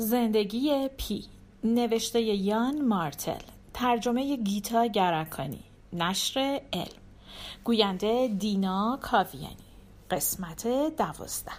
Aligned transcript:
زندگی 0.00 0.88
پی 0.96 1.24
نوشته 1.64 2.20
یان 2.20 2.84
مارتل. 2.84 3.40
ترجمه 3.74 4.36
گیتا 4.36 4.86
گرکانی. 4.86 5.62
نشر 5.92 6.60
علم 6.72 7.00
گوینده 7.64 8.28
دینا 8.38 8.98
کاویانی. 9.02 9.56
قسمت 10.10 10.66
دوازده. 10.96 11.52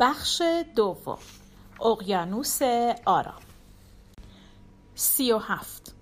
بخش 0.00 0.42
دوم. 0.76 1.18
اقیانوس 1.80 2.62
آرام. 3.04 3.42
سی 4.94 5.32
و 5.32 5.38
هفت. 5.38 5.94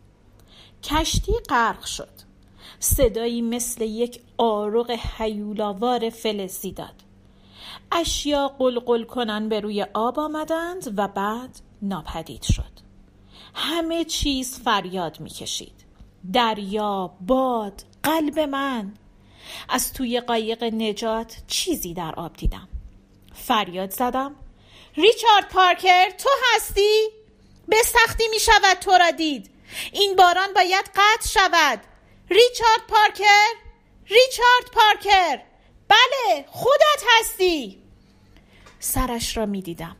کشتی 0.82 1.32
غرق 1.48 1.84
شد. 1.84 2.16
صدایی 2.80 3.42
مثل 3.42 3.84
یک 3.84 4.20
آرق 4.38 4.90
حیولاوار 4.90 6.10
فلزی 6.10 6.72
داد. 6.72 7.09
اشیا 7.92 8.48
قلقل 8.48 9.04
کنن 9.04 9.48
به 9.48 9.60
روی 9.60 9.86
آب 9.94 10.18
آمدند 10.18 10.94
و 10.98 11.08
بعد 11.08 11.60
ناپدید 11.82 12.42
شد. 12.42 12.80
همه 13.54 14.04
چیز 14.04 14.60
فریاد 14.60 15.20
می‌کشید. 15.20 15.84
دریا 16.32 17.16
باد 17.20 17.82
قلب 18.02 18.38
من. 18.38 18.94
از 19.68 19.92
توی 19.92 20.20
قایق 20.20 20.64
نجات 20.64 21.42
چیزی 21.46 21.94
در 21.94 22.14
آب 22.14 22.36
دیدم. 22.36 22.68
فریاد 23.34 23.90
زدم 23.90 24.34
ریچارد 24.96 25.48
پارکر 25.48 26.10
تو 26.10 26.28
هستی؟ 26.54 27.08
به 27.68 27.76
سختی 27.84 28.24
می 28.30 28.40
شود 28.40 28.78
تو 28.80 28.90
را 28.90 29.10
دید. 29.10 29.50
این 29.92 30.16
باران 30.16 30.48
باید 30.54 30.84
قطع 30.84 31.28
شود. 31.28 31.80
ریچارد 32.30 32.86
پارکر 32.88 33.48
ریچارد 34.06 34.70
پارکر. 34.72 35.49
بله 35.90 36.44
خودت 36.48 37.02
هستی. 37.18 37.82
سرش 38.78 39.36
را 39.36 39.46
می 39.46 39.62
دیدم 39.62 39.96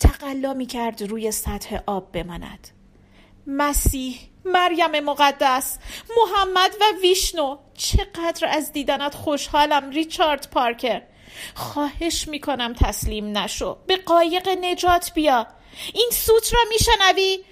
تقلا 0.00 0.54
می 0.54 0.66
کرد 0.66 1.02
روی 1.02 1.32
سطح 1.32 1.78
آب 1.86 2.12
بماند. 2.12 2.68
مسیح 3.46 4.18
مریم 4.44 5.00
مقدس 5.00 5.78
محمد 6.16 6.74
و 6.80 6.84
ویشنو 7.02 7.58
چقدر 7.74 8.48
از 8.48 8.72
دیدنت 8.72 9.14
خوشحالم 9.14 9.90
ریچارد 9.90 10.48
پارکر. 10.50 11.02
خواهش 11.54 12.28
می‌کنم 12.28 12.74
تسلیم 12.80 13.38
نشو. 13.38 13.78
به 13.86 13.96
قایق 13.96 14.48
نجات 14.48 15.12
بیا. 15.14 15.46
این 15.94 16.10
سوت 16.12 16.54
را 16.54 16.60
میشنوی؟ 16.68 17.44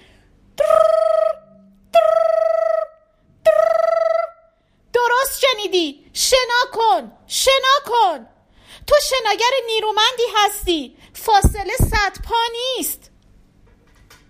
درست 5.00 5.40
شنیدی. 5.40 6.10
شنا 6.12 6.72
کن. 6.72 7.12
شنا 7.26 7.76
کن. 7.86 8.26
تو 8.86 8.94
شناگر 9.02 9.50
نیرومندی 9.66 10.22
هستی. 10.36 10.96
فاصله 11.12 11.76
صد 11.76 12.22
پا 12.24 12.36
نیست. 12.52 13.10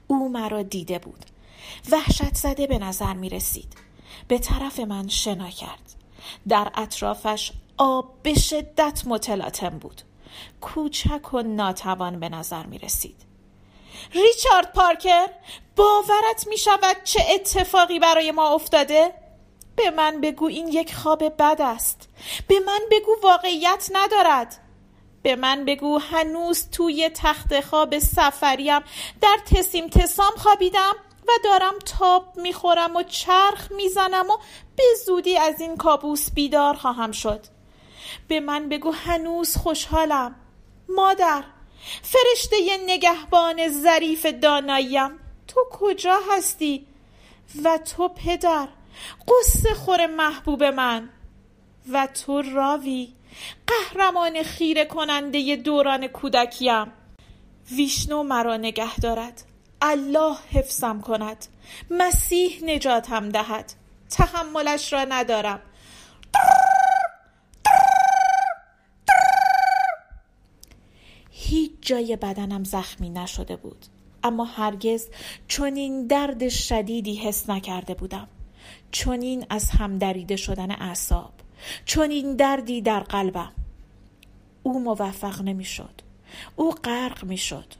او 0.06 0.28
مرا 0.28 0.62
دیده 0.62 0.98
بود. 0.98 1.24
وحشت 1.90 2.34
زده 2.34 2.66
به 2.66 2.78
نظر 2.78 3.12
می 3.12 3.28
رسید. 3.28 3.74
به 4.28 4.38
طرف 4.38 4.80
من 4.80 5.08
شنا 5.08 5.50
کرد. 5.50 5.94
در 6.48 6.70
اطرافش 6.74 7.52
آب 7.78 8.22
به 8.22 8.34
شدت 8.34 9.02
متلاطم 9.06 9.78
بود. 9.78 10.02
کوچک 10.60 11.34
و 11.34 11.42
ناتوان 11.42 12.20
به 12.20 12.28
نظر 12.28 12.66
می 12.66 12.78
رسید. 12.78 13.16
ریچارد 14.12 14.72
پارکر 14.72 15.26
باورت 15.76 16.46
می 16.46 16.58
شود 16.58 16.96
چه 17.04 17.26
اتفاقی 17.34 17.98
برای 17.98 18.30
ما 18.30 18.54
افتاده؟ 18.54 19.14
به 19.84 19.90
من 19.90 20.20
بگو 20.20 20.46
این 20.46 20.68
یک 20.68 20.94
خواب 20.94 21.24
بد 21.24 21.60
است. 21.60 22.08
به 22.48 22.60
من 22.60 22.80
بگو 22.90 23.16
واقعیت 23.22 23.88
ندارد. 23.92 24.56
به 25.22 25.36
من 25.36 25.64
بگو 25.64 25.98
هنوز 25.98 26.70
توی 26.70 27.10
تخت 27.14 27.60
خواب 27.60 27.98
سفریم. 27.98 28.80
در 29.20 29.36
تسیم 29.46 29.88
تسام 29.88 30.32
خوابیدم 30.36 30.94
و 31.28 31.32
دارم 31.44 31.74
تاب 31.98 32.36
می‌خورم 32.36 32.96
و 32.96 33.02
چرخ 33.02 33.72
می‌زنم 33.72 34.30
و 34.30 34.36
به 34.76 34.84
زودی 35.06 35.36
از 35.36 35.60
این 35.60 35.76
کابوس 35.76 36.30
بیدار 36.30 36.74
خواهم 36.74 37.12
شد. 37.12 37.40
به 38.28 38.40
من 38.40 38.68
بگو 38.68 38.90
هنوز 38.90 39.56
خوشحالم. 39.56 40.34
مادر 40.88 41.44
فرشته 42.02 42.56
نگهبان 42.86 43.68
ظریف 43.68 44.26
داناییم 44.26 45.10
تو 45.48 45.60
کجا 45.70 46.18
هستی؟ 46.30 46.86
و 47.64 47.78
تو 47.78 48.08
پدر. 48.08 48.68
قصه 49.28 49.74
خور 49.74 50.06
محبوب 50.06 50.64
من. 50.64 51.08
و 51.92 52.06
تو 52.06 52.42
راوی 52.42 53.08
قهرمان 53.66 54.42
خیره 54.42 54.84
کننده 54.84 55.56
دوران 55.56 56.06
کودکیم. 56.06 56.92
ویشنو 57.70 58.22
مرا 58.22 58.56
نگه 58.56 58.96
دارد. 58.96 59.42
الله 59.82 60.36
حفظم 60.52 61.00
کند. 61.00 61.46
مسیح 61.90 62.60
نجاتم 62.64 63.28
دهد. 63.28 63.72
تحملش 64.10 64.92
را 64.92 65.04
ندارم. 65.04 65.60
هیچ 71.30 71.72
جای 71.80 72.16
بدنم 72.16 72.64
زخمی 72.64 73.10
نشده 73.10 73.56
بود. 73.56 73.86
اما 74.22 74.44
هرگز 74.44 75.08
چنین 75.48 76.06
درد 76.06 76.48
شدیدی 76.48 77.16
حس 77.16 77.50
نکرده 77.50 77.94
بودم. 77.94 78.28
چنین 78.92 79.46
از 79.50 79.70
هم 79.70 79.98
دریده 79.98 80.36
شدن 80.36 80.70
اعصاب 80.70 81.32
چنین 81.84 82.36
دردی 82.36 82.82
در 82.82 83.00
قلبم. 83.00 83.52
او 84.62 84.80
موفق 84.80 85.42
نمی‌شد. 85.42 85.94
او 86.56 86.72
غرق 86.72 87.24
می‌شد. 87.24 87.74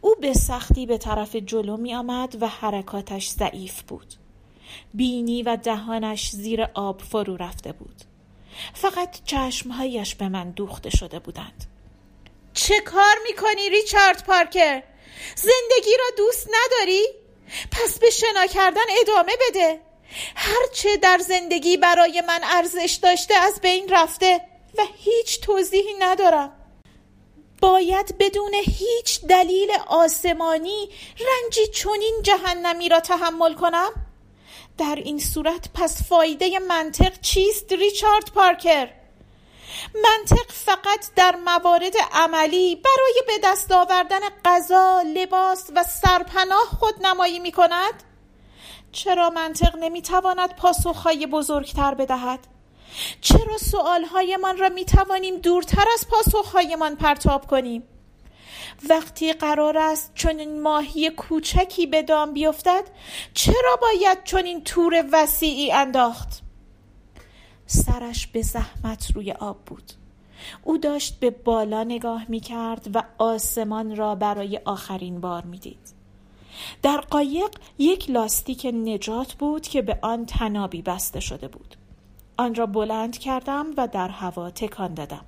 او 0.00 0.14
به 0.20 0.32
سختی 0.32 0.86
به 0.86 0.98
طرف 0.98 1.36
جلو 1.36 1.76
می 1.76 1.94
آمد 1.94 2.42
و 2.42 2.48
حرکاتش 2.48 3.28
ضعیف 3.28 3.82
بود. 3.82 4.14
بینی 4.94 5.42
و 5.42 5.56
دهانش 5.56 6.30
زیر 6.30 6.62
آب 6.74 7.02
فرو 7.02 7.36
رفته 7.36 7.72
بود. 7.72 8.02
فقط 8.74 9.20
چشمهایش 9.24 10.14
به 10.14 10.28
من 10.28 10.50
دوخته 10.50 10.90
شده 10.90 11.18
بودند. 11.18 11.66
چه 12.54 12.80
کار 12.80 13.14
می‌کنی 13.28 13.70
ریچارد 13.70 14.24
پارکر؟ 14.24 14.82
زندگی 15.36 15.92
را 15.98 16.04
دوست 16.16 16.48
نداری؟ 16.48 17.02
پس 17.70 17.98
به 17.98 18.10
شنا 18.10 18.46
کردن 18.46 18.80
ادامه 19.00 19.32
بده. 19.48 19.80
هرچه 20.36 20.96
در 20.96 21.18
زندگی 21.18 21.76
برای 21.76 22.20
من 22.20 22.40
ارزش 22.42 22.98
داشته 23.02 23.34
از 23.34 23.60
بین 23.60 23.88
رفته 23.88 24.40
و 24.78 24.82
هیچ 24.96 25.40
توضیحی 25.40 25.94
ندارم. 25.98 26.52
باید 27.60 28.18
بدون 28.18 28.54
هیچ 28.54 29.20
دلیل 29.28 29.70
آسمانی 29.86 30.88
رنجی 31.18 31.66
چنین 31.66 32.20
جهنمی 32.22 32.88
را 32.88 33.00
تحمل 33.00 33.54
کنم؟ 33.54 33.90
در 34.78 34.94
این 34.94 35.18
صورت 35.18 35.68
پس 35.74 36.08
فایده 36.08 36.58
منطق 36.58 37.20
چیست 37.20 37.72
ریچارد 37.72 38.32
پارکر؟ 38.34 38.88
منطق 39.94 40.46
فقط 40.48 41.14
در 41.16 41.36
موارد 41.36 41.94
عملی 42.12 42.76
برای 42.76 43.22
به 43.26 43.32
دست 43.48 43.72
آوردن 43.72 44.20
غذا، 44.44 45.02
لباس 45.14 45.70
و 45.76 45.84
سرپناه 45.84 46.64
خود 46.80 47.06
نمایی 47.06 47.38
می 47.38 47.52
کند؟ 47.52 48.09
چرا 48.92 49.30
منطق 49.30 49.76
نمی‌تواند 49.76 50.56
پاسخهای 50.56 51.26
بزرگتر 51.26 51.94
بدهد؟ 51.94 52.38
چرا 53.20 53.58
سؤالهایمان 53.58 54.58
را 54.58 54.68
می‌توانیم 54.68 55.36
دورتر 55.36 55.84
از 55.94 56.06
پاسخهایمان 56.08 56.96
پرتاب 56.96 57.46
کنیم؟ 57.46 57.82
وقتی 58.88 59.32
قرار 59.32 59.78
است 59.78 60.12
چنین 60.14 60.62
ماهی 60.62 61.10
کوچکی 61.10 61.86
به 61.86 62.02
دام 62.02 62.32
بیفتد 62.32 62.84
چرا 63.34 63.76
باید 63.82 64.24
چنین 64.24 64.64
تور 64.64 65.04
وسیعی 65.12 65.72
انداخت 65.72 66.42
سرش 67.66 68.26
به 68.26 68.42
زحمت 68.42 69.10
روی 69.14 69.32
آب 69.32 69.64
بود 69.66 69.92
او 70.64 70.78
داشت 70.78 71.20
به 71.20 71.30
بالا 71.30 71.84
نگاه 71.84 72.24
می 72.28 72.40
کرد 72.40 72.90
و 72.94 73.02
آسمان 73.18 73.96
را 73.96 74.14
برای 74.14 74.60
آخرین 74.64 75.20
بار 75.20 75.44
می 75.44 75.58
دید. 75.58 75.99
در 76.82 76.96
قایق 76.96 77.50
یک 77.78 78.10
لاستیک 78.10 78.66
نجات 78.66 79.32
بود 79.34 79.62
که 79.62 79.82
به 79.82 79.98
آن 80.02 80.26
تنابی 80.26 80.82
بسته 80.82 81.20
شده 81.20 81.48
بود. 81.48 81.76
آن 82.36 82.54
را 82.54 82.66
بلند 82.66 83.18
کردم 83.18 83.66
و 83.76 83.88
در 83.88 84.08
هوا 84.08 84.50
تکان 84.50 84.94
دادم. 84.94 85.24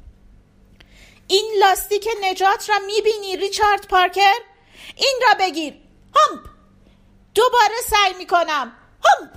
این 1.26 1.52
لاستیک 1.60 2.08
نجات 2.30 2.68
را 2.68 2.74
می‌بینی 2.86 3.36
ریچارد 3.36 3.88
پارکر؟ 3.88 4.38
این 4.96 5.20
را 5.22 5.34
بگیر. 5.40 5.74
همپ 6.14 6.40
دوباره 7.34 7.74
سعی 7.86 8.18
می‌کنم. 8.18 8.72
همپ 9.04 9.30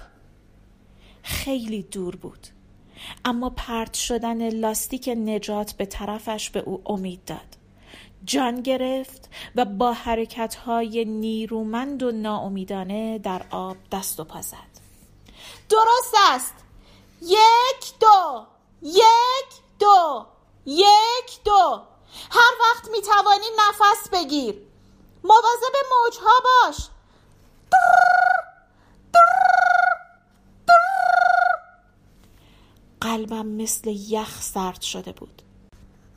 خیلی 1.24 1.84
دور 1.84 2.16
بود. 2.16 2.48
اما 3.26 3.50
پرت 3.50 3.94
شدن 3.94 4.50
لاستیک 4.50 5.10
نجات 5.10 5.74
به 5.74 5.86
طرفش 5.86 6.50
به 6.50 6.60
او 6.60 6.82
امید 6.86 7.26
داد. 7.26 7.55
جان 8.26 8.62
گرفت 8.62 9.30
و 9.56 9.66
با 9.66 9.94
حرکتهای 9.94 11.06
نیرومند 11.06 12.04
و 12.04 12.12
ناامیدانه 12.12 13.20
در 13.20 13.46
آب 13.50 13.78
دست 13.92 14.20
و 14.20 14.24
پا 14.24 14.42
زد. 14.42 14.76
درست 15.70 16.16
است. 16.30 16.54
یک 17.22 18.00
دو. 18.00 18.46
یک 18.82 19.00
دو. 19.80 20.26
یک 20.66 21.44
دو. 21.46 21.82
هر 22.32 22.52
وقت 22.62 22.90
می 22.92 23.02
توانی 23.02 23.46
نفس 23.60 24.10
بگیر. 24.10 24.56
مواظب 25.24 25.76
موجها 25.92 26.42
باش. 26.44 26.78
قلبم 33.02 33.46
مثل 33.46 33.90
یخ 33.90 34.42
سرد 34.42 34.82
شده 34.82 35.12
بود. 35.12 35.42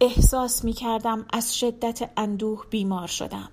احساس 0.01 0.65
می 0.65 0.73
کردم 0.73 1.27
از 1.33 1.59
شدت 1.59 2.11
اندوه 2.17 2.65
بیمار 2.71 3.07
شدم. 3.07 3.49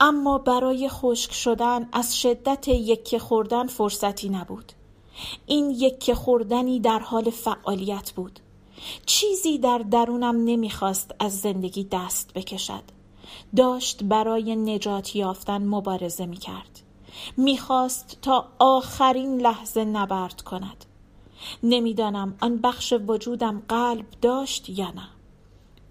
اما 0.00 0.38
برای 0.38 0.88
خشک 0.88 1.32
شدن 1.32 1.88
از 1.92 2.20
شدت 2.20 2.68
یکه 2.68 3.18
خوردن 3.18 3.66
فرصتی 3.66 4.28
نبود. 4.28 4.72
این 5.46 5.70
یکه 5.70 6.14
خوردنی 6.14 6.80
در 6.80 6.98
حال 6.98 7.30
فعالیت 7.30 8.12
بود. 8.12 8.40
چیزی 9.06 9.58
در 9.58 9.78
درونم 9.78 10.44
نمی‌خواست 10.44 11.14
از 11.18 11.40
زندگی 11.40 11.84
دست 11.84 12.32
بکشد. 12.34 12.82
داشت 13.56 14.04
برای 14.04 14.56
نجات 14.56 15.16
یافتن 15.16 15.66
مبارزه 15.66 16.26
می 16.26 16.36
کرد 16.36 16.80
می‌خواست 17.36 18.18
تا 18.22 18.48
آخرین 18.58 19.40
لحظه 19.40 19.84
نبرد 19.84 20.40
کند. 20.40 20.84
نمی‌دانم 21.62 22.36
آن 22.40 22.56
بخش 22.56 22.94
وجودم 23.08 23.62
قلب 23.68 24.06
داشت 24.22 24.68
یا 24.68 24.90
نه. 24.90 25.08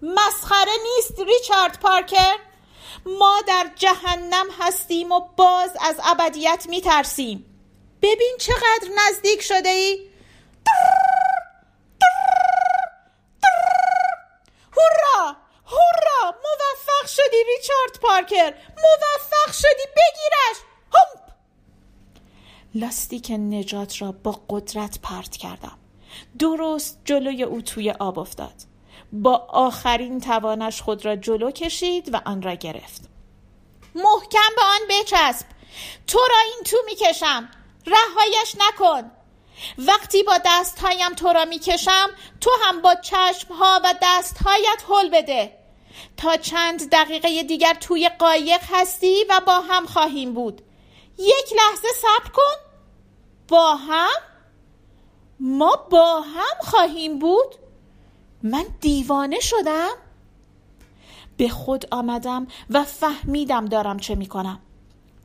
مسخره 0.02 0.72
نیست 0.84 1.20
ریچارد 1.20 1.80
پارکر. 1.80 2.36
ما 3.06 3.40
در 3.46 3.70
جهنم 3.76 4.46
هستیم 4.58 5.12
و 5.12 5.20
باز 5.20 5.76
از 5.80 6.00
ابدیت 6.04 6.66
میترسیم. 6.68 7.46
ببین 8.02 8.36
چقدر 8.38 8.88
نزدیک 8.96 9.42
شده 9.42 9.68
ای. 9.68 10.10
هورا! 14.72 15.36
هورا! 15.66 16.34
موفق 16.44 17.06
شدی 17.08 17.44
ریچارد 17.56 18.00
پارکر. 18.02 18.54
موفق 18.76 19.52
شدی 19.52 19.86
بگیرش. 19.96 20.56
همپ 20.94 21.32
لاستیک 22.74 23.30
نجات 23.30 24.02
را 24.02 24.12
با 24.12 24.40
قدرت 24.48 24.98
پرت 25.02 25.36
کردم. 25.36 25.78
درست 26.38 27.00
جلوی 27.04 27.42
او 27.42 27.62
توی 27.62 27.90
آب 27.90 28.18
افتاد. 28.18 28.69
با 29.12 29.46
آخرین 29.48 30.20
توانش 30.20 30.82
خود 30.82 31.04
را 31.04 31.16
جلو 31.16 31.50
کشید 31.50 32.14
و 32.14 32.20
آن 32.26 32.42
را 32.42 32.54
گرفت. 32.54 33.02
محکم 33.94 34.54
به 34.56 34.62
آن 34.62 34.80
بچسب. 34.90 35.46
تو 36.06 36.18
را 36.18 36.38
این 36.46 36.64
تو 36.64 36.76
می‌کشم. 36.86 37.48
رهایش 37.86 38.56
نکن. 38.58 39.10
وقتی 39.78 40.22
با 40.22 40.38
دستهایم 40.46 41.14
تو 41.14 41.32
را 41.32 41.44
می‌کشم 41.44 42.10
تو 42.40 42.50
هم 42.62 42.82
با 42.82 42.94
چشمها 42.94 43.80
و 43.84 43.94
دستهایت 44.02 44.84
حل 44.88 45.08
بده. 45.08 45.56
تا 46.16 46.36
چند 46.36 46.90
دقیقه 46.90 47.42
دیگر 47.42 47.74
توی 47.74 48.08
قایق 48.08 48.60
هستی 48.72 49.24
و 49.30 49.40
با 49.46 49.60
هم 49.60 49.86
خواهیم 49.86 50.34
بود. 50.34 50.62
یک 51.18 51.52
لحظه 51.56 51.88
صبر 52.02 52.30
کن. 52.30 52.70
با 53.48 53.74
هم؟ 53.76 54.20
ما 55.40 55.76
با 55.76 56.20
هم 56.20 56.56
خواهیم 56.60 57.18
بود؟ 57.18 57.54
من 58.42 58.66
دیوانه 58.80 59.40
شدم. 59.40 59.90
به 61.36 61.48
خود 61.48 61.86
آمدم 61.90 62.46
و 62.70 62.84
فهمیدم 62.84 63.64
دارم 63.64 63.98
چه 63.98 64.14
می‌کنم. 64.14 64.60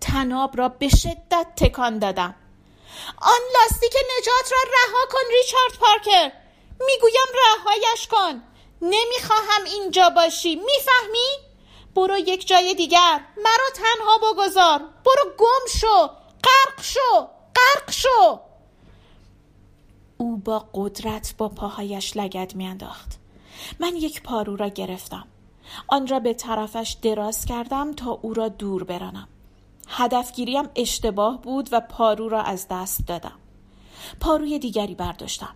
تناب 0.01 0.57
را 0.57 0.69
به 0.69 0.89
شدت 0.89 1.47
تکان 1.55 1.99
دادم. 1.99 2.35
آن 3.17 3.39
لاستیک 3.53 3.93
نجات 3.93 4.51
را 4.51 4.57
رها 4.63 5.05
کن 5.11 5.31
ریچارد 5.31 5.79
پارکر. 5.79 6.31
می‌گویم 6.79 7.27
رهایش 7.35 8.07
کن. 8.07 8.41
نمی‌خواهم 8.81 9.63
اینجا 9.65 10.09
باشی. 10.09 10.55
می‌فهمی؟ 10.55 11.29
برو 11.95 12.17
یک 12.17 12.47
جای 12.47 12.73
دیگر. 12.73 13.21
مرا 13.37 13.69
تنها 13.75 14.17
بگذار. 14.17 14.79
برو 14.79 15.31
گم 15.37 15.79
شو. 15.79 16.07
غرق 16.43 16.81
شو. 16.81 17.27
غرق 17.55 17.91
شو. 17.91 18.39
او 20.17 20.37
با 20.37 20.65
قدرت 20.73 21.35
با 21.37 21.49
پاهایش 21.49 22.17
لگد 22.17 22.55
میانداخت. 22.55 23.19
من 23.79 23.95
یک 23.95 24.23
پارو 24.23 24.55
را 24.55 24.67
گرفتم. 24.67 25.27
آن 25.87 26.07
را 26.07 26.19
به 26.19 26.33
طرفش 26.33 26.97
دراز 27.01 27.45
کردم 27.45 27.93
تا 27.93 28.11
او 28.21 28.33
را 28.33 28.49
دور 28.49 28.83
برانم. 28.83 29.27
هدفگیریم 29.87 30.63
اشتباه 30.75 31.41
بود 31.41 31.69
و 31.71 31.81
پارو 31.81 32.29
را 32.29 32.41
از 32.41 32.67
دست 32.69 33.07
دادم. 33.07 33.39
پاروی 34.19 34.59
دیگری 34.59 34.95
برداشتم. 34.95 35.55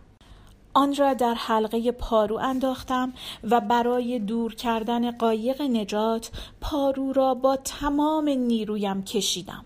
آن 0.74 0.96
را 0.96 1.14
در 1.14 1.34
حلقه 1.34 1.92
پارو 1.92 2.38
انداختم 2.38 3.14
و 3.44 3.62
برای 3.62 4.20
دور 4.20 4.56
کردن 4.56 5.12
قایق 5.12 5.62
نجات 5.62 6.32
پارو 6.62 7.14
را 7.14 7.34
با 7.34 7.56
تمام 7.56 8.30
نیرویم 8.30 9.04
کشیدم. 9.04 9.66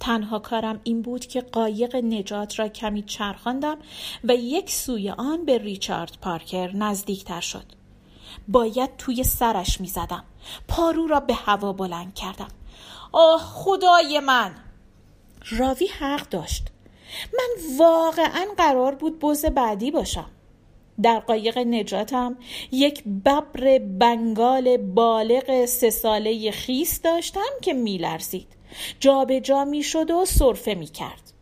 تنها 0.00 0.38
کارم 0.38 0.80
این 0.84 1.02
بود 1.02 1.26
که 1.26 1.40
قایق 1.40 1.96
نجات 1.96 2.58
را 2.58 2.68
کمی 2.68 3.02
چرخاندم 3.02 3.78
و 4.24 4.34
یک 4.34 4.70
سوی 4.70 5.10
آن 5.10 5.44
به 5.44 5.58
ریچارد 5.58 6.18
پارکر 6.20 6.76
نزدیکتر 6.76 7.40
شد. 7.40 7.64
باید 8.48 8.96
توی 8.96 9.24
سرش 9.24 9.80
می 9.80 9.88
زدم 9.88 10.24
پارو 10.68 11.06
را 11.06 11.20
به 11.20 11.34
هوا 11.34 11.72
بلند 11.72 12.14
کردم. 12.14 12.48
آه 13.12 13.40
خدای 13.40 14.20
من! 14.20 14.54
راوی 15.50 15.86
حق 15.86 16.28
داشت. 16.28 16.66
من 17.34 17.76
واقعا 17.78 18.46
قرار 18.56 18.94
بود 18.94 19.18
بز 19.18 19.44
بعدی 19.44 19.90
باشم. 19.90 20.30
در 21.02 21.20
قایق 21.20 21.58
نجاتم 21.58 22.36
یک 22.72 23.04
ببر 23.04 23.78
بنگال 23.78 24.76
بالغ 24.76 25.64
سه 25.64 25.90
ساله 25.90 26.50
خیس 26.50 27.02
داشتم 27.02 27.50
که 27.62 27.72
میلرزید. 27.72 28.57
جابجا 29.00 29.64
می‌شد 29.64 30.10
و 30.10 30.24
سرفه 30.24 30.74
می‌کرد 30.74 31.32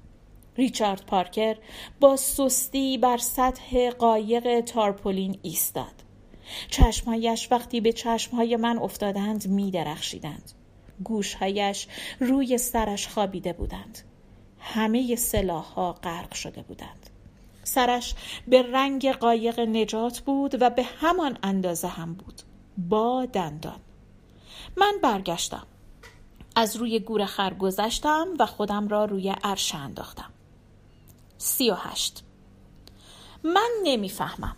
ریچارد 0.56 1.06
پارکر 1.06 1.56
با 2.00 2.16
سستی 2.16 2.98
بر 2.98 3.18
سطح 3.18 3.90
قایق 3.90 4.60
تارپولین 4.60 5.38
ایستاد 5.42 6.04
چشمهایش 6.70 7.52
وقتی 7.52 7.80
به 7.80 7.92
چشمهای 7.92 8.56
من 8.56 8.78
افتادند 8.78 9.48
می 9.48 9.70
درخشیدند. 9.70 10.52
گوشهایش 11.04 11.86
روی 12.20 12.58
سرش 12.58 13.08
خوابیده 13.08 13.52
بودند. 13.52 13.98
همه 14.58 15.16
سلاح 15.16 15.64
ها 15.64 15.92
غرق 15.92 16.34
شده 16.34 16.62
بودند. 16.62 17.10
سرش 17.64 18.14
به 18.48 18.62
رنگ 18.62 19.10
قایق 19.10 19.60
نجات 19.60 20.20
بود 20.20 20.62
و 20.62 20.70
به 20.70 20.82
همان 20.82 21.38
اندازه 21.42 21.88
هم 21.88 22.14
بود. 22.14 22.42
با 22.78 23.26
دندان. 23.26 23.80
من 24.76 24.92
برگشتم. 25.02 25.66
از 26.56 26.76
روی 26.76 26.98
گور 26.98 27.24
خر 27.24 27.54
گذشتم 27.54 28.26
و 28.38 28.46
خودم 28.46 28.88
را 28.88 29.04
روی 29.04 29.28
عرش 29.44 29.74
انداختم. 29.74 30.30
سی 31.38 31.70
و 31.70 31.74
هشت. 31.74 32.22
من 33.44 33.70
نمی‌فهمم. 33.82 34.56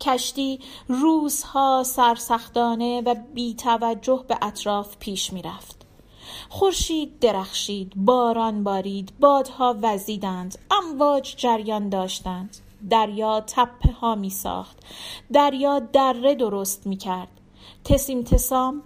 کشتی 0.00 0.60
روزها 0.88 1.82
سرسختانه 1.86 3.00
و 3.00 3.14
بی 3.34 3.54
توجه 3.54 4.24
به 4.28 4.38
اطراف 4.42 4.96
پیش 4.96 5.32
می 5.32 5.42
رفت. 5.42 5.86
خورشید 6.48 7.18
درخشید، 7.18 7.92
باران 7.96 8.64
بارید، 8.64 9.12
بادها 9.20 9.76
وزیدند، 9.82 10.58
امواج 10.70 11.36
جریان 11.36 11.88
داشتند. 11.88 12.56
دریا 12.90 13.40
تپه 13.40 13.92
ها 13.92 14.14
می 14.14 14.30
ساخت. 14.30 14.76
دریا 15.32 15.78
دره 15.78 16.34
درست 16.34 16.86
می 16.86 16.96
کرد. 16.96 17.28
تسیم 17.84 18.22
تسام، 18.22 18.82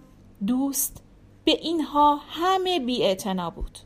دوست، 0.46 1.01
به 1.44 1.52
اینها 1.52 2.20
همه 2.30 2.80
بی 2.80 3.16
بود. 3.54 3.78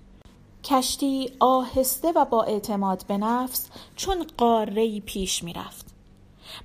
کشتی 0.64 1.32
آهسته 1.40 2.12
و 2.12 2.24
با 2.24 2.42
اعتماد 2.42 3.04
به 3.08 3.16
نفس 3.16 3.68
چون 3.96 4.26
قاره 4.36 5.00
پیش 5.00 5.42
می 5.42 5.52
رفت. 5.52 5.86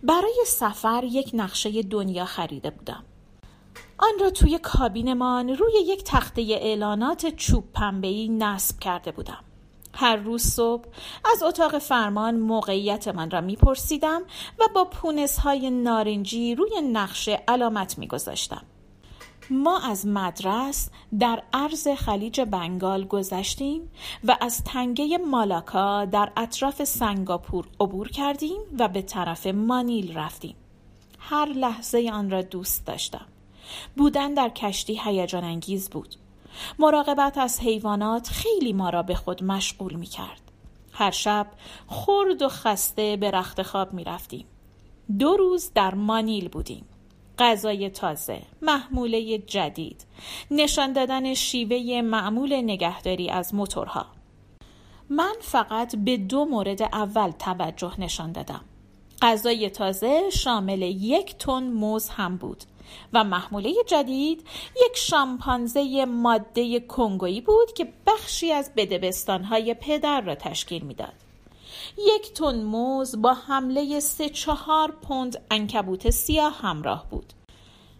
برای 0.03 0.43
سفر 0.47 1.03
یک 1.03 1.31
نقشه 1.33 1.81
دنیا 1.81 2.25
خریده 2.25 2.69
بودم 2.69 3.03
آن 3.97 4.19
را 4.19 4.29
توی 4.29 4.57
کابینمان 4.57 5.49
روی 5.49 5.73
یک 5.85 6.03
تخته 6.03 6.41
اعلانات 6.41 7.35
چوب 7.35 7.63
پنبه‌ای 7.73 8.29
نصب 8.29 8.79
کرده 8.79 9.11
بودم 9.11 9.43
هر 9.93 10.15
روز 10.15 10.43
صبح 10.43 10.85
از 11.33 11.43
اتاق 11.43 11.77
فرمان 11.77 12.35
موقعیت 12.35 13.07
من 13.07 13.31
را 13.31 13.41
میپرسیدم 13.41 14.21
و 14.59 14.63
با 14.75 14.85
پونس 14.85 15.39
های 15.39 15.69
نارنجی 15.69 16.55
روی 16.55 16.81
نقشه 16.81 17.43
علامت 17.47 17.97
میگذاشتم 17.97 18.61
ما 19.49 19.79
از 19.79 20.07
مدرس 20.07 20.89
در 21.19 21.43
عرض 21.53 21.87
خلیج 21.87 22.41
بنگال 22.41 23.03
گذشتیم 23.05 23.91
و 24.23 24.37
از 24.41 24.63
تنگه 24.63 25.17
مالاکا 25.17 26.05
در 26.05 26.31
اطراف 26.37 26.83
سنگاپور 26.83 27.67
عبور 27.79 28.09
کردیم 28.09 28.61
و 28.79 28.87
به 28.87 29.01
طرف 29.01 29.47
مانیل 29.47 30.17
رفتیم. 30.17 30.55
هر 31.19 31.45
لحظه 31.45 32.09
آن 32.13 32.29
را 32.29 32.41
دوست 32.41 32.85
داشتم. 32.85 33.25
بودن 33.97 34.33
در 34.33 34.49
کشتی 34.49 34.99
هیجان 35.03 35.43
انگیز 35.43 35.89
بود. 35.89 36.15
مراقبت 36.79 37.37
از 37.37 37.59
حیوانات 37.59 38.27
خیلی 38.27 38.73
ما 38.73 38.89
را 38.89 39.03
به 39.03 39.15
خود 39.15 39.43
مشغول 39.43 39.93
می 39.93 40.07
کرد. 40.07 40.41
هر 40.91 41.11
شب 41.11 41.47
خرد 41.87 42.41
و 42.41 42.49
خسته 42.49 43.17
به 43.17 43.31
رخت 43.31 43.61
خواب 43.61 43.93
می 43.93 44.03
رفتیم. 44.03 44.45
دو 45.19 45.37
روز 45.37 45.71
در 45.75 45.95
مانیل 45.95 46.47
بودیم. 46.47 46.85
غذای 47.39 47.89
تازه، 47.89 48.41
محموله 48.61 49.37
جدید، 49.37 50.05
نشان 50.51 50.93
دادن 50.93 51.33
شیوه 51.33 52.01
معمول 52.01 52.61
نگهداری 52.61 53.29
از 53.29 53.55
موتورها. 53.55 54.05
من 55.09 55.33
فقط 55.41 55.95
به 55.95 56.17
دو 56.17 56.45
مورد 56.45 56.81
اول 56.81 57.31
توجه 57.31 58.01
نشان 58.01 58.31
دادم. 58.31 58.61
غذای 59.21 59.69
تازه 59.69 60.29
شامل 60.29 60.81
یک 60.81 61.37
تن 61.37 61.63
موز 61.63 62.09
هم 62.09 62.37
بود 62.37 62.63
و 63.13 63.23
محموله 63.23 63.73
جدید 63.87 64.47
یک 64.85 64.97
شامپانزه 64.97 66.05
ماده 66.05 66.79
کنگویی 66.79 67.41
بود 67.41 67.73
که 67.73 67.93
بخشی 68.07 68.51
از 68.51 68.71
بدبستانهای 68.77 69.73
پدر 69.73 70.21
را 70.21 70.35
تشکیل 70.35 70.83
می‌داد. 70.83 71.13
یک 71.97 72.33
تن 72.33 72.63
موز 72.63 73.21
با 73.21 73.33
حمله 73.33 73.99
سه 73.99 74.29
چهار 74.29 74.91
پوند 74.91 75.41
انکبوت 75.51 76.09
سیاه 76.09 76.57
همراه 76.61 77.09
بود. 77.09 77.33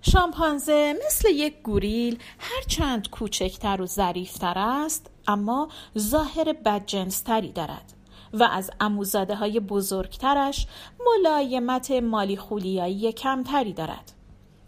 شامپانزه 0.02 0.96
مثل 1.06 1.30
یک 1.30 1.62
گوریل 1.64 2.20
هرچند 2.40 3.10
کوچکتر 3.10 3.82
و 3.82 3.86
ظریفتر 3.86 4.54
است 4.58 5.12
اما 5.28 5.70
ظاهر 5.98 6.54
بدجنستری 6.54 7.52
دارد 7.52 7.94
و 8.34 8.44
از 8.44 8.72
اموزاده 8.80 9.36
های 9.36 9.60
بزرگترش 9.60 10.68
ملایمت 11.06 11.92
مالی 11.92 12.38
خولیایی 12.38 13.12
کمتری 13.12 13.74
دارد. 13.74 14.12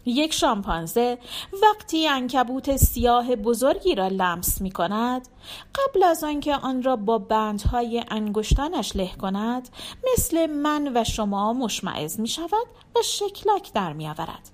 یک 0.06 0.32
شامپانزه 0.32 1.18
وقتی 1.62 2.08
انکبوت 2.08 2.76
سیاه 2.76 3.36
بزرگی 3.36 3.94
را 3.94 4.08
لمس 4.08 4.60
می 4.60 4.70
کند 4.70 5.28
قبل 5.74 6.02
از 6.02 6.24
آنکه 6.24 6.54
آن 6.54 6.82
را 6.82 6.96
با 6.96 7.18
بندهای 7.18 8.04
انگشتانش 8.10 8.96
له 8.96 9.10
کند 9.20 9.68
مثل 10.12 10.46
من 10.46 10.96
و 10.96 11.04
شما 11.04 11.52
مشمعز 11.52 12.20
می 12.20 12.28
شود 12.28 12.66
و 12.96 13.02
شکلک 13.02 13.72
در 13.72 13.92
می 13.92 14.08
آورد. 14.08 14.50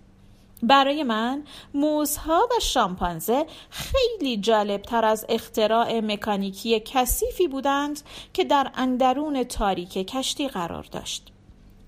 برای 0.62 1.02
من 1.02 1.42
موزها 1.74 2.48
و 2.50 2.60
شامپانزه 2.60 3.46
خیلی 3.70 4.36
جالبتر 4.36 5.04
از 5.04 5.26
اختراع 5.28 6.00
مکانیکی 6.00 6.80
کثیفی 6.80 7.48
بودند 7.48 8.00
که 8.32 8.44
در 8.44 8.70
اندرون 8.74 9.44
تاریک 9.44 9.92
کشتی 9.92 10.48
قرار 10.48 10.86
داشت. 10.92 11.29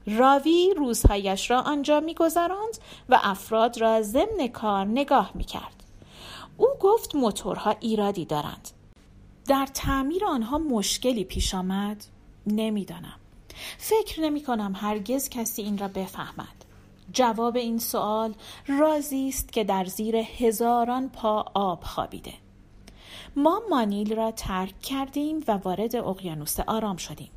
راوی 0.07 0.75
روزهایش 0.77 1.51
را 1.51 1.61
آنجا 1.61 2.01
میگذراند 2.01 2.79
و 3.09 3.19
افراد 3.23 3.81
را 3.81 4.03
ضمن 4.03 4.49
کار 4.53 4.87
نگاه 4.87 5.31
می‌کرد. 5.35 5.83
او 6.57 6.69
گفت 6.81 7.15
موتورها 7.15 7.77
ایرادی 7.81 8.25
دارند. 8.25 8.69
در 9.47 9.67
تعمیر 9.75 10.25
آنها 10.25 10.59
مشکلی 10.59 11.25
پیش 11.25 11.55
آمد. 11.55 12.05
نمی‌دانم. 12.47 13.19
فکر 13.79 14.21
نمی 14.21 14.43
کنم 14.43 14.73
هرگز 14.77 15.29
کسی 15.29 15.63
این 15.63 15.79
را 15.79 15.89
بفهمد. 15.89 16.65
جواب 17.13 17.57
این 17.57 17.79
سوال 17.79 18.35
رازی 18.67 19.29
است 19.29 19.53
که 19.53 19.65
در 19.65 19.85
زیر 19.85 20.17
هزاران 20.17 21.09
پا 21.09 21.45
آب 21.55 21.85
خوابیده. 21.85 22.33
ما 23.37 23.63
مانیل 23.71 24.17
را 24.17 24.31
ترک 24.31 24.81
کردیم 24.81 25.45
و 25.49 25.53
وارد 25.53 25.97
اقیانوس 25.97 26.61
آرام 26.61 26.97
شدیم. 26.97 27.31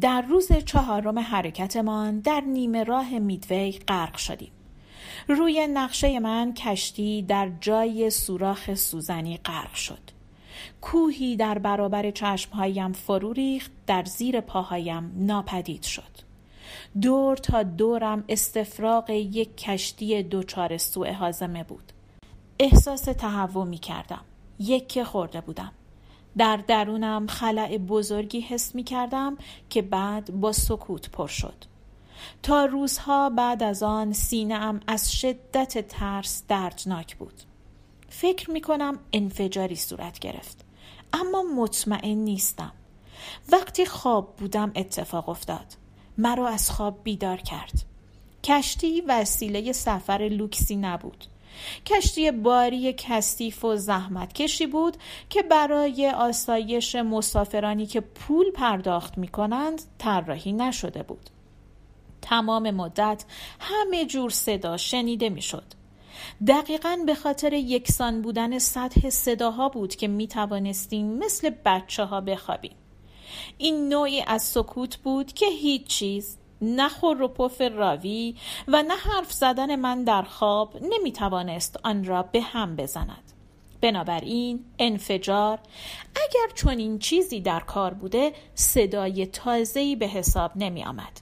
در 0.00 0.22
روز 0.22 0.52
چهارم 0.52 1.18
حرکتمان 1.18 2.20
در 2.20 2.40
نیمه 2.40 2.84
راه 2.84 3.18
میدوی 3.18 3.72
غرق 3.88 4.16
شدیم. 4.16 4.52
روی 5.28 5.66
نقشه 5.66 6.18
من 6.18 6.54
کشتی 6.54 7.22
در 7.22 7.50
جای 7.60 8.10
سوراخ 8.10 8.74
سوزنی 8.74 9.36
غرق 9.36 9.74
شد. 9.74 9.98
کوهی 10.80 11.36
در 11.36 11.58
برابر 11.58 12.10
چشمهایم 12.10 12.92
فرو 12.92 13.32
ریخت 13.32 13.70
در 13.86 14.04
زیر 14.04 14.40
پاهایم 14.40 15.12
ناپدید 15.16 15.82
شد. 15.82 16.26
دور 17.02 17.36
تا 17.36 17.62
دورم 17.62 18.24
استفراغ 18.28 19.10
یک 19.10 19.56
کشتی 19.56 20.22
دوچار 20.22 20.76
سوء 20.76 21.12
حازمه 21.12 21.64
بود. 21.64 21.92
احساس 22.58 23.02
تهوع 23.02 23.64
می 23.64 23.78
کردم. 23.78 24.24
یک 24.58 25.02
خورده 25.02 25.40
بودم. 25.40 25.72
در 26.38 26.56
درونم 26.56 27.26
خلع 27.26 27.78
بزرگی 27.78 28.40
حس 28.40 28.74
می 28.74 28.84
کردم 28.84 29.38
که 29.70 29.82
بعد 29.82 30.40
با 30.40 30.52
سکوت 30.52 31.10
پر 31.10 31.26
شد. 31.26 31.64
تا 32.42 32.64
روزها 32.64 33.30
بعد 33.30 33.62
از 33.62 33.82
آن 33.82 34.12
سینهام 34.12 34.80
از 34.86 35.12
شدت 35.12 35.88
ترس 35.88 36.42
دردناک 36.48 37.16
بود. 37.16 37.42
فکر 38.08 38.50
می 38.50 38.60
کنم 38.60 38.98
انفجاری 39.12 39.76
صورت 39.76 40.18
گرفت. 40.18 40.64
اما 41.12 41.42
مطمئن 41.56 42.18
نیستم. 42.18 42.72
وقتی 43.52 43.86
خواب 43.86 44.36
بودم 44.36 44.72
اتفاق 44.76 45.28
افتاد. 45.28 45.66
مرا 46.18 46.48
از 46.48 46.70
خواب 46.70 47.00
بیدار 47.04 47.36
کرد. 47.36 47.82
کشتی 48.44 49.00
وسیله 49.00 49.72
سفر 49.72 50.28
لوکسی 50.32 50.76
نبود. 50.76 51.24
کشتی 51.86 52.30
باری 52.30 52.92
کثیف 52.92 53.64
و 53.64 53.76
زحمت 53.76 54.32
کشی 54.32 54.66
بود 54.66 54.96
که 55.30 55.42
برای 55.42 56.10
آسایش 56.10 56.96
مسافرانی 56.96 57.86
که 57.86 58.00
پول 58.00 58.50
پرداخت 58.50 59.18
می 59.18 59.28
کنند 59.28 59.82
طراحی 59.98 60.52
نشده 60.52 61.02
بود. 61.02 61.30
تمام 62.22 62.70
مدت 62.70 63.24
همه 63.60 64.04
جور 64.04 64.30
صدا 64.30 64.76
شنیده 64.76 65.28
می 65.28 65.42
شد. 65.42 65.64
دقیقا 66.46 66.98
به 67.06 67.14
خاطر 67.14 67.52
یکسان 67.52 68.22
بودن 68.22 68.58
سطح 68.58 69.10
صداها 69.10 69.68
بود 69.68 69.96
که 69.96 70.08
می 70.08 70.28
توانستیم 70.28 71.18
مثل 71.18 71.50
بچه 71.64 72.04
ها 72.04 72.20
بخوابیم. 72.20 72.76
این 73.58 73.88
نوعی 73.88 74.24
از 74.26 74.42
سکوت 74.42 74.96
بود 74.96 75.32
که 75.32 75.46
هیچ 75.46 75.86
چیز 75.86 76.38
نه 76.60 76.88
خور 76.88 77.22
و 77.22 77.28
پف 77.28 77.60
راوی 77.60 78.36
و 78.68 78.82
نه 78.82 78.94
حرف 78.96 79.32
زدن 79.32 79.76
من 79.76 80.04
در 80.04 80.22
خواب 80.22 80.76
نمی 80.82 81.12
توانست 81.12 81.80
آن 81.84 82.04
را 82.04 82.22
به 82.22 82.40
هم 82.40 82.76
بزند. 82.76 83.32
بنابراین 83.80 84.64
انفجار 84.78 85.58
اگر 86.16 86.54
چون 86.54 86.78
این 86.78 86.98
چیزی 86.98 87.40
در 87.40 87.60
کار 87.60 87.94
بوده 87.94 88.32
صدای 88.54 89.26
تازه‌ای 89.26 89.96
به 89.96 90.06
حساب 90.06 90.52
نمی 90.56 90.84
آمد. 90.84 91.20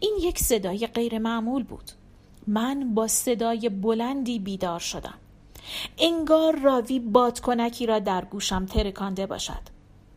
این 0.00 0.16
یک 0.20 0.38
صدای 0.38 0.86
غیر 0.86 1.18
معمول 1.18 1.62
بود. 1.62 1.90
من 2.46 2.94
با 2.94 3.08
صدای 3.08 3.68
بلندی 3.68 4.38
بیدار 4.38 4.80
شدم. 4.80 5.18
انگار 5.98 6.58
راوی 6.58 7.00
بادکنکی 7.00 7.86
را 7.86 7.98
در 7.98 8.24
گوشم 8.24 8.66
ترکانده 8.66 9.26
باشد. 9.26 9.62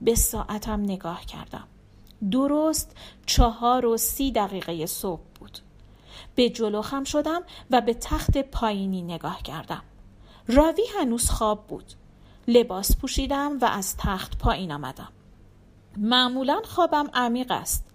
به 0.01 0.15
ساعتم 0.15 0.81
نگاه 0.81 1.25
کردم. 1.25 1.67
درست 2.31 2.97
چهار 3.25 3.85
و 3.85 3.97
سی 3.97 4.31
دقیقه 4.31 4.85
صبح 4.85 5.21
بود. 5.39 5.59
به 6.35 6.49
جلو 6.49 6.81
خم 6.81 7.03
شدم 7.03 7.41
و 7.71 7.81
به 7.81 7.93
تخت 7.93 8.37
پایینی 8.37 9.01
نگاه 9.01 9.41
کردم. 9.43 9.81
راوی 10.47 10.83
هنوز 10.99 11.29
خواب 11.29 11.67
بود. 11.67 11.93
لباس 12.47 12.97
پوشیدم 12.97 13.57
و 13.61 13.65
از 13.65 13.97
تخت 13.97 14.37
پایین 14.37 14.71
آمدم. 14.71 15.09
معمولا 15.97 16.61
خوابم 16.65 17.09
عمیق 17.13 17.51
است. 17.51 17.85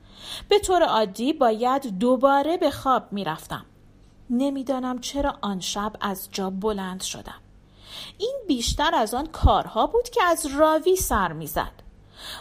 به 0.48 0.58
طور 0.58 0.82
عادی 0.82 1.32
باید 1.32 1.98
دوباره 1.98 2.56
به 2.56 2.70
خواب 2.70 3.12
می 3.12 3.24
رفتم 3.24 3.64
نمی‌دانم 4.30 4.98
چرا 4.98 5.38
آن 5.40 5.60
شب 5.60 5.92
از 6.00 6.28
جا 6.32 6.50
بلند 6.50 7.02
شدم. 7.02 7.40
این 8.18 8.36
بیشتر 8.48 8.94
از 8.94 9.14
آن 9.14 9.26
کارها 9.26 9.86
بود 9.86 10.08
که 10.08 10.22
از 10.22 10.46
راوی 10.46 10.96
سر 10.96 11.32
می‌زد. 11.32 11.83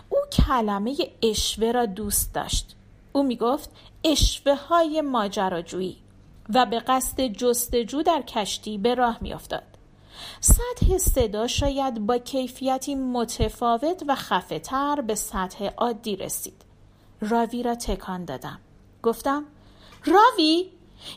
او 0.09 0.17
کلمه 0.31 0.95
اشوه 1.23 1.71
را 1.71 1.85
دوست 1.85 2.33
داشت 2.33 2.75
او 3.13 3.23
می 3.23 3.35
گفت 3.35 3.69
اشوه 4.03 4.55
های 4.55 5.01
ماجراجویی 5.01 5.97
و 6.49 6.65
به 6.65 6.79
قصد 6.79 7.21
جستجو 7.21 8.03
در 8.03 8.21
کشتی 8.21 8.77
به 8.77 8.95
راه 8.95 9.17
می 9.21 9.33
افتاد. 9.33 9.63
سطح 10.39 10.97
صدا 10.97 11.47
شاید 11.47 12.05
با 12.05 12.17
کیفیتی 12.17 12.95
متفاوت 12.95 14.03
و 14.07 14.15
خفتر 14.15 15.01
به 15.01 15.15
سطح 15.15 15.65
عادی 15.77 16.15
رسید. 16.15 16.65
راوی 17.21 17.63
را 17.63 17.75
تکان 17.75 18.25
دادم. 18.25 18.59
گفتم 19.03 19.45
راوی 20.05 20.69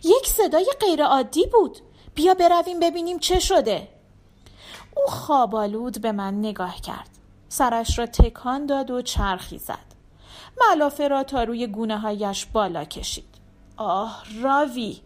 یک 0.04 0.26
صدای 0.26 0.66
غیر 0.80 1.04
عادی 1.04 1.46
بود. 1.46 1.78
بیا 2.14 2.34
برویم 2.34 2.80
ببینیم 2.80 3.18
چه 3.18 3.40
شده. 3.40 3.88
او 4.96 5.02
خوابالود 5.06 6.00
به 6.00 6.12
من 6.12 6.38
نگاه 6.38 6.80
کرد. 6.80 7.15
سرش 7.48 7.98
را 7.98 8.06
تکان 8.06 8.66
داد 8.66 8.90
و 8.90 9.02
چرخی 9.02 9.58
زد. 9.58 9.86
ملافه 10.60 11.08
را 11.08 11.22
تا 11.22 11.44
روی 11.44 11.66
گونه 11.66 11.98
هایش 11.98 12.46
بالا 12.46 12.84
کشید. 12.84 13.36
آه 13.76 14.24
راوی! 14.42 15.00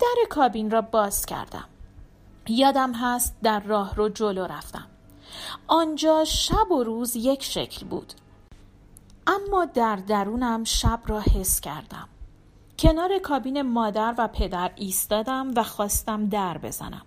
در 0.00 0.28
کابین 0.30 0.70
را 0.70 0.80
باز 0.80 1.26
کردم. 1.26 1.64
یادم 2.48 2.92
هست 2.92 3.36
در 3.42 3.60
راه 3.60 3.94
رو 3.94 4.08
جلو 4.08 4.44
رفتم. 4.46 4.86
آنجا 5.66 6.24
شب 6.24 6.70
و 6.70 6.84
روز 6.84 7.16
یک 7.16 7.42
شکل 7.42 7.86
بود. 7.86 8.12
اما 9.26 9.64
در 9.64 9.96
درونم 9.96 10.64
شب 10.64 11.00
را 11.06 11.20
حس 11.20 11.60
کردم. 11.60 12.08
کنار 12.78 13.18
کابین 13.18 13.62
مادر 13.62 14.14
و 14.18 14.28
پدر 14.28 14.70
ایستادم 14.76 15.52
و 15.56 15.62
خواستم 15.62 16.28
در 16.28 16.58
بزنم. 16.58 17.02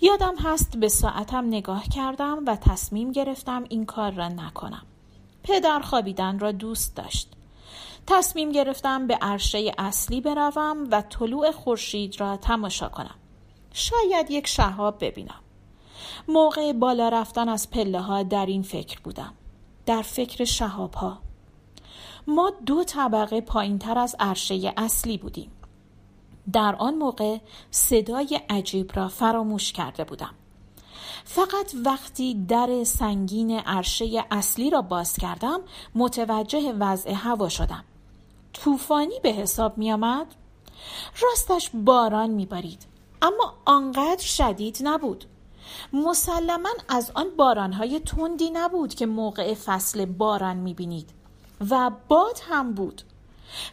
یادم 0.00 0.36
هست 0.36 0.76
به 0.76 0.88
ساعتم 0.88 1.46
نگاه 1.46 1.84
کردم 1.84 2.42
و 2.46 2.56
تصمیم 2.56 3.12
گرفتم 3.12 3.64
این 3.68 3.86
کار 3.86 4.12
را 4.12 4.28
نکنم. 4.28 4.82
پدر 5.42 5.80
خوابیدن 5.80 6.38
را 6.38 6.52
دوست 6.52 6.96
داشت. 6.96 7.32
تصمیم 8.06 8.52
گرفتم 8.52 9.06
به 9.06 9.18
عرشه 9.22 9.72
اصلی 9.78 10.20
بروم 10.20 10.88
و 10.90 11.02
طلوع 11.02 11.50
خورشید 11.50 12.20
را 12.20 12.36
تماشا 12.36 12.88
کنم. 12.88 13.14
شاید 13.72 14.30
یک 14.30 14.46
شهاب 14.46 15.04
ببینم. 15.04 15.40
موقع 16.28 16.72
بالا 16.72 17.08
رفتن 17.08 17.48
از 17.48 17.70
پله 17.70 18.00
ها 18.00 18.22
در 18.22 18.46
این 18.46 18.62
فکر 18.62 19.00
بودم. 19.00 19.34
در 19.86 20.02
فکر 20.02 20.44
شهاب 20.44 20.94
ها. 20.94 21.18
ما 22.26 22.52
دو 22.66 22.84
طبقه 22.84 23.40
پایین 23.40 23.78
تر 23.78 23.98
از 23.98 24.16
عرشه 24.20 24.72
اصلی 24.76 25.18
بودیم. 25.18 25.50
در 26.52 26.76
آن 26.78 26.94
موقع 26.94 27.38
صدای 27.70 28.40
عجیب 28.50 28.90
را 28.94 29.08
فراموش 29.08 29.72
کرده 29.72 30.04
بودم. 30.04 30.34
فقط 31.24 31.74
وقتی 31.84 32.34
در 32.34 32.84
سنگین 32.84 33.58
عرشه 33.58 34.24
اصلی 34.30 34.70
را 34.70 34.82
باز 34.82 35.16
کردم 35.16 35.60
متوجه 35.94 36.72
وضع 36.72 37.12
هوا 37.12 37.48
شدم. 37.48 37.84
طوفانی 38.52 39.20
به 39.22 39.32
حساب 39.32 39.78
می 39.78 39.92
آمد؟ 39.92 40.26
راستش 41.22 41.70
باران 41.74 42.30
می 42.30 42.46
بارید 42.46 42.86
اما 43.22 43.54
آنقدر 43.64 44.22
شدید 44.22 44.78
نبود. 44.80 45.24
مسلما 45.92 46.68
از 46.88 47.10
آن 47.14 47.26
بارانهای 47.36 48.00
تندی 48.00 48.50
نبود 48.50 48.94
که 48.94 49.06
موقع 49.06 49.54
فصل 49.54 50.04
باران 50.04 50.56
می 50.56 50.74
بینید 50.74 51.10
و 51.70 51.90
باد 52.08 52.40
هم 52.50 52.72
بود. 52.72 53.02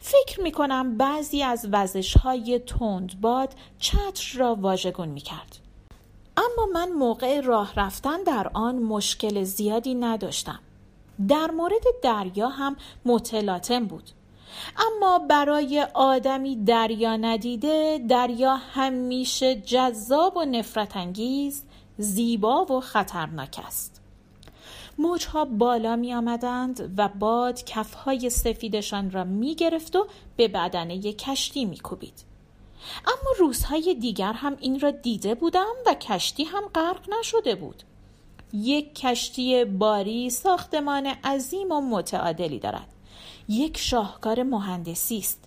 فکر 0.01 0.41
می 0.41 0.51
کنم 0.51 0.97
بعضی 0.97 1.43
از 1.43 1.67
وزش 1.71 2.17
های 2.17 2.59
تند 2.59 3.21
باد 3.21 3.53
چتر 3.79 4.37
را 4.37 4.55
واژگون 4.55 5.09
می 5.09 5.21
کرد. 5.21 5.57
اما 6.37 6.65
من 6.73 6.91
موقع 6.91 7.39
راه 7.41 7.73
رفتن 7.75 8.23
در 8.23 8.51
آن 8.53 8.75
مشکل 8.75 9.43
زیادی 9.43 9.95
نداشتم. 9.95 10.59
در 11.27 11.51
مورد 11.51 11.83
دریا 12.03 12.49
هم 12.49 12.75
متلاطم 13.05 13.85
بود. 13.85 14.09
اما 14.77 15.19
برای 15.19 15.87
آدمی 15.93 16.55
دریا 16.55 17.15
ندیده 17.15 18.05
دریا 18.09 18.55
همیشه 18.55 19.55
جذاب 19.55 20.37
و 20.37 20.45
نفرت 20.45 20.97
انگیز 20.97 21.63
زیبا 21.97 22.65
و 22.65 22.79
خطرناک 22.79 23.59
است 23.67 23.94
موجها 24.97 25.45
بالا 25.45 25.95
می 25.95 26.13
آمدند 26.13 26.93
و 26.97 27.07
باد 27.07 27.63
کفهای 27.63 28.29
سفیدشان 28.29 29.11
را 29.11 29.23
می 29.23 29.55
گرفت 29.55 29.95
و 29.95 30.07
به 30.35 30.47
بدنه 30.47 31.13
کشتی 31.13 31.65
می 31.65 31.77
کوبید. 31.77 32.23
اما 33.07 33.31
روزهای 33.39 33.95
دیگر 33.95 34.33
هم 34.33 34.57
این 34.59 34.79
را 34.79 34.91
دیده 34.91 35.35
بودم 35.35 35.73
و 35.85 35.93
کشتی 35.93 36.43
هم 36.43 36.63
غرق 36.75 37.09
نشده 37.19 37.55
بود. 37.55 37.83
یک 38.53 38.95
کشتی 38.95 39.65
باری 39.65 40.29
ساختمان 40.29 41.05
عظیم 41.05 41.71
و 41.71 41.81
متعادلی 41.81 42.59
دارد. 42.59 42.87
یک 43.49 43.77
شاهکار 43.77 44.43
مهندسی 44.43 45.17
است. 45.17 45.43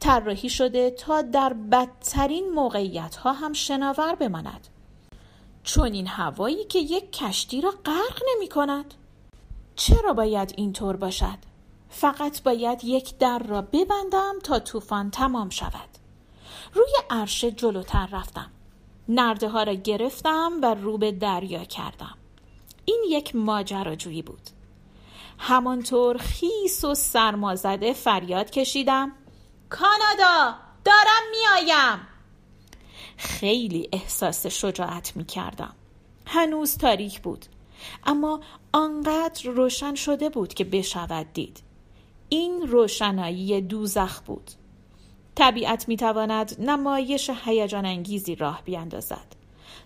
طراحی 0.00 0.48
شده 0.48 0.90
تا 0.90 1.22
در 1.22 1.52
بدترین 1.52 2.50
موقعیت 2.50 3.16
ها 3.16 3.32
هم 3.32 3.52
شناور 3.52 4.14
بماند. 4.14 4.68
چون 5.64 5.92
این 5.92 6.06
هوایی 6.06 6.64
که 6.64 6.78
یک 6.78 7.12
کشتی 7.12 7.60
را 7.60 7.70
غرق 7.84 8.22
نمی 8.34 8.48
کند 8.48 8.94
چرا 9.76 10.12
باید 10.12 10.54
اینطور 10.56 10.96
باشد؟ 10.96 11.38
فقط 11.88 12.42
باید 12.42 12.84
یک 12.84 13.18
در 13.18 13.38
را 13.38 13.62
ببندم 13.62 14.34
تا 14.42 14.58
طوفان 14.58 15.10
تمام 15.10 15.50
شود. 15.50 15.88
روی 16.74 16.92
عرشه 17.10 17.50
جلوتر 17.50 18.08
رفتم. 18.12 18.50
نرده 19.08 19.48
ها 19.48 19.62
را 19.62 19.72
گرفتم 19.72 20.52
و 20.62 20.74
رو 20.74 20.98
به 20.98 21.12
دریا 21.12 21.64
کردم. 21.64 22.14
این 22.84 23.04
یک 23.08 23.36
ماجراجویی 23.36 24.22
بود. 24.22 24.50
همانطور 25.38 26.16
خیس 26.18 26.84
و 26.84 26.94
سرمازده 26.94 27.92
فریاد 27.92 28.50
کشیدم. 28.50 29.12
کانادا 29.70 30.54
دارم 30.84 31.22
میآیم. 31.30 32.17
خیلی 33.18 33.88
احساس 33.92 34.46
شجاعت 34.46 35.16
می 35.16 35.24
کردم. 35.24 35.74
هنوز 36.26 36.76
تاریک 36.76 37.20
بود. 37.20 37.46
اما 38.06 38.40
آنقدر 38.72 39.50
روشن 39.50 39.94
شده 39.94 40.28
بود 40.28 40.54
که 40.54 40.64
بشود 40.64 41.26
دید. 41.32 41.62
این 42.28 42.62
روشنایی 42.62 43.60
دوزخ 43.60 44.20
بود. 44.20 44.50
طبیعت 45.34 45.88
می 45.88 45.96
تواند 45.96 46.56
نمایش 46.58 47.30
هیجان 47.44 47.86
انگیزی 47.86 48.34
راه 48.34 48.62
بیاندازد. 48.64 49.36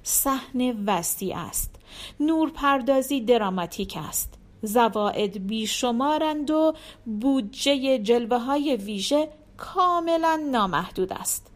صحنه 0.02 0.74
وسیع 0.86 1.38
است. 1.38 1.74
نور 2.20 2.50
پردازی 2.50 3.20
دراماتیک 3.20 3.98
است. 4.08 4.34
زواعد 4.62 5.46
بیشمارند 5.46 6.50
و 6.50 6.74
بودجه 7.20 7.98
جلوه 7.98 8.38
های 8.38 8.76
ویژه 8.76 9.28
کاملا 9.56 10.42
نامحدود 10.50 11.12
است. 11.12 11.51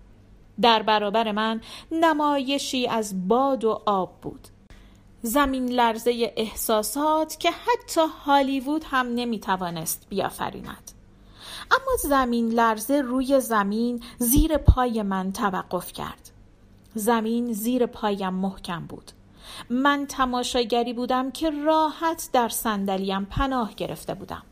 در 0.60 0.82
برابر 0.82 1.32
من 1.32 1.60
نمایشی 1.92 2.86
از 2.86 3.28
باد 3.28 3.64
و 3.64 3.82
آب 3.86 4.20
بود. 4.22 4.48
زمین 5.22 5.68
لرزه 5.68 6.32
احساسات 6.36 7.36
که 7.40 7.50
حتی 7.50 8.00
هالیوود 8.24 8.84
هم 8.90 9.06
نمی‌توانست 9.06 10.06
بیافریند. 10.08 10.92
اما 11.70 11.96
زمین 12.02 12.48
لرزه 12.48 13.00
روی 13.00 13.40
زمین 13.40 14.02
زیر 14.18 14.56
پای 14.56 15.02
من 15.02 15.32
توقف 15.32 15.92
کرد. 15.92 16.30
زمین 16.94 17.52
زیر 17.52 17.86
پایم 17.86 18.34
محکم 18.34 18.86
بود. 18.86 19.10
من 19.70 20.06
تماشاگری 20.06 20.92
بودم 20.92 21.30
که 21.30 21.50
راحت 21.50 22.28
در 22.32 22.48
صندلیم 22.48 23.24
پناه 23.24 23.74
گرفته 23.74 24.14
بودم. 24.14 24.42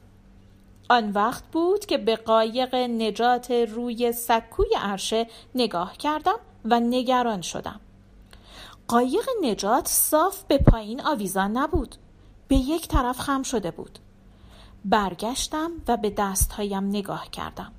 آن 0.89 1.11
وقت 1.11 1.45
بود 1.53 1.87
که 1.87 1.99
به 1.99 2.17
قایق 2.17 2.75
نجات 2.75 3.51
روی 3.51 4.13
سکوی 4.13 4.75
عرشه 4.77 5.27
نگاه 5.55 5.97
کردم 5.97 6.39
و 6.65 6.81
نگران 6.81 7.41
شدم. 7.41 7.81
قایق 8.89 9.29
نجات 9.43 9.89
صاف 9.89 10.45
به 10.45 10.59
پایین 10.59 11.07
آویزان 11.07 11.57
نبود. 11.57 11.97
به 12.49 12.57
یک 12.57 12.89
طرف 12.89 13.21
خم 13.21 13.43
شده 13.43 13.71
بود. 13.71 13.99
برگشتم 14.85 15.71
و 15.89 15.97
به 15.97 16.11
دستهایم 16.11 16.89
نگاه 16.89 17.31
کردم. 17.31 17.73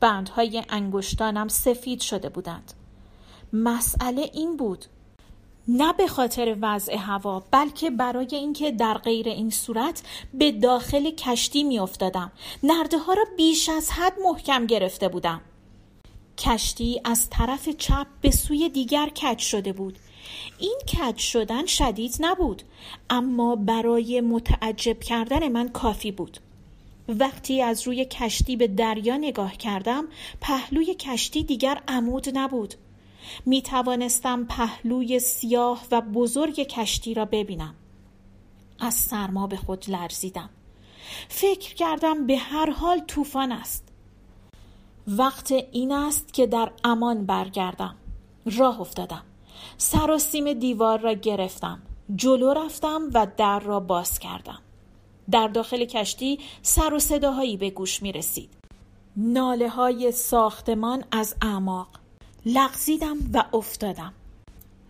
بندهای 0.00 0.62
انگشتانم 0.68 1.48
سفید 1.48 2.00
شده 2.00 2.28
بودند. 2.28 2.72
مسئله 3.52 4.30
این 4.32 4.56
بود 4.56 4.84
نه 5.68 5.92
به 5.92 6.06
خاطر 6.06 6.56
وضع 6.60 6.96
هوا 6.96 7.44
بلکه 7.50 7.90
برای 7.90 8.28
اینکه 8.32 8.70
در 8.70 8.94
غیر 8.94 9.28
این 9.28 9.50
صورت 9.50 10.02
به 10.34 10.52
داخل 10.52 11.10
کشتی 11.10 11.64
می 11.64 11.78
افتادم 11.78 12.32
نرده 12.62 12.98
ها 12.98 13.12
را 13.12 13.24
بیش 13.36 13.68
از 13.68 13.90
حد 13.90 14.12
محکم 14.24 14.66
گرفته 14.66 15.08
بودم. 15.08 15.40
کشتی 16.38 17.00
از 17.04 17.30
طرف 17.30 17.68
چپ 17.68 18.06
به 18.20 18.30
سوی 18.30 18.68
دیگر 18.68 19.08
کج 19.08 19.38
شده 19.38 19.72
بود. 19.72 19.98
این 20.58 20.78
کج 20.92 21.18
شدن 21.18 21.66
شدید 21.66 22.16
نبود 22.20 22.62
اما 23.10 23.56
برای 23.56 24.20
متعجب 24.20 25.00
کردن 25.00 25.48
من 25.48 25.68
کافی 25.68 26.12
بود. 26.12 26.38
وقتی 27.08 27.62
از 27.62 27.86
روی 27.86 28.04
کشتی 28.04 28.56
به 28.56 28.66
دریا 28.66 29.16
نگاه 29.16 29.56
کردم 29.56 30.04
پهلوی 30.40 30.94
کشتی 30.94 31.42
دیگر 31.42 31.82
عمود 31.88 32.38
نبود. 32.38 32.74
می 33.46 33.62
توانستم 33.62 34.44
پهلوی 34.44 35.20
سیاه 35.20 35.82
و 35.90 36.00
بزرگ 36.00 36.54
کشتی 36.54 37.14
را 37.14 37.24
ببینم. 37.24 37.74
از 38.80 38.94
سرما 38.94 39.46
به 39.46 39.56
خود 39.56 39.90
لرزیدم. 39.90 40.50
فکر 41.28 41.74
کردم 41.74 42.26
به 42.26 42.36
هر 42.36 42.70
حال 42.70 43.00
طوفان 43.06 43.52
است. 43.52 43.88
وقت 45.08 45.52
این 45.72 45.92
است 45.92 46.32
که 46.32 46.46
در 46.46 46.72
امان 46.84 47.26
برگردم. 47.26 47.96
راه 48.58 48.80
افتادم. 48.80 49.22
سر 49.76 50.10
و 50.10 50.18
سیم 50.18 50.52
دیوار 50.52 51.00
را 51.00 51.12
گرفتم. 51.12 51.82
جلو 52.16 52.52
رفتم 52.52 53.02
و 53.14 53.26
در 53.36 53.58
را 53.58 53.80
باز 53.80 54.18
کردم. 54.18 54.58
در 55.30 55.48
داخل 55.48 55.84
کشتی 55.84 56.38
سر 56.62 56.94
و 56.94 56.98
صداهایی 56.98 57.56
به 57.56 57.70
گوش 57.70 58.02
می 58.02 58.12
رسید 58.12 58.62
ناله 59.16 59.68
های 59.68 60.12
ساختمان 60.12 61.04
از 61.10 61.34
اعماق. 61.42 61.88
لغزیدم 62.46 63.16
و 63.32 63.44
افتادم. 63.52 64.12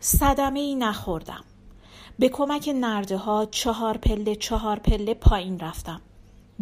صدمه 0.01 0.61
ای 0.61 0.75
نخوردم. 0.75 1.45
به 2.19 2.29
کمک 2.29 2.69
نرده 2.75 3.17
ها 3.17 3.45
چهار 3.45 3.97
پله 3.97 4.37
چهار 4.37 4.79
پله 4.79 5.15
پایین 5.15 5.59
رفتم. 5.59 6.01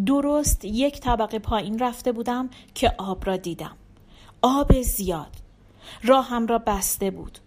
درست 0.06 0.64
یک 0.64 1.00
طبقه 1.00 1.38
پایین 1.38 1.78
رفته 1.78 2.12
بودم 2.12 2.50
که 2.74 2.94
آب 2.98 3.26
را 3.26 3.36
دیدم. 3.36 3.76
آب 4.42 4.82
زیاد. 4.82 5.36
راهم 6.02 6.46
را 6.46 6.58
بسته 6.58 7.10
بود. 7.10 7.38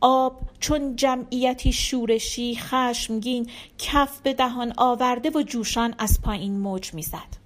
آب 0.00 0.40
چون 0.60 0.96
جمعیتی 0.96 1.72
شورشی 1.72 2.56
خشمگین 2.56 3.50
کف 3.78 4.20
به 4.20 4.34
دهان 4.34 4.72
آورده 4.76 5.30
و 5.30 5.42
جوشان 5.42 5.94
از 5.98 6.22
پایین 6.22 6.58
موج 6.58 6.94
می‌زد. 6.94 7.42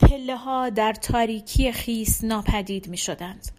پله 0.00 0.36
ها 0.36 0.70
در 0.70 0.92
تاریکی 0.92 1.72
خیس 1.72 2.24
ناپدید 2.24 2.88
می 2.88 2.96
شدند 2.96 3.53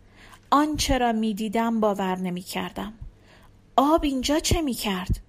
آنچه 0.56 0.98
را 0.98 1.12
می 1.12 1.34
دیدم 1.34 1.80
باور 1.80 2.18
نمی 2.18 2.41
کردم. 2.41 2.94
آب 3.76 4.04
اینجا 4.04 4.39
چه 4.39 4.62
می 4.62 4.74
کرد؟ 4.74 5.20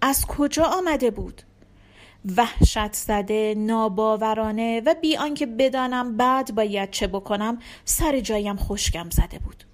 از 0.00 0.26
کجا 0.26 0.64
آمده 0.64 1.10
بود؟ 1.10 1.42
وحشت 2.36 2.92
زده 2.92 3.54
ناباورانه 3.56 4.82
و 4.86 4.94
بی 5.02 5.16
آنکه 5.16 5.46
بدانم 5.46 6.16
بعد 6.16 6.54
باید 6.54 6.90
چه 6.90 7.06
بکنم 7.06 7.58
سر 7.84 8.20
جایم 8.20 8.56
خشکم 8.56 9.10
زده 9.10 9.38
بود 9.38 9.64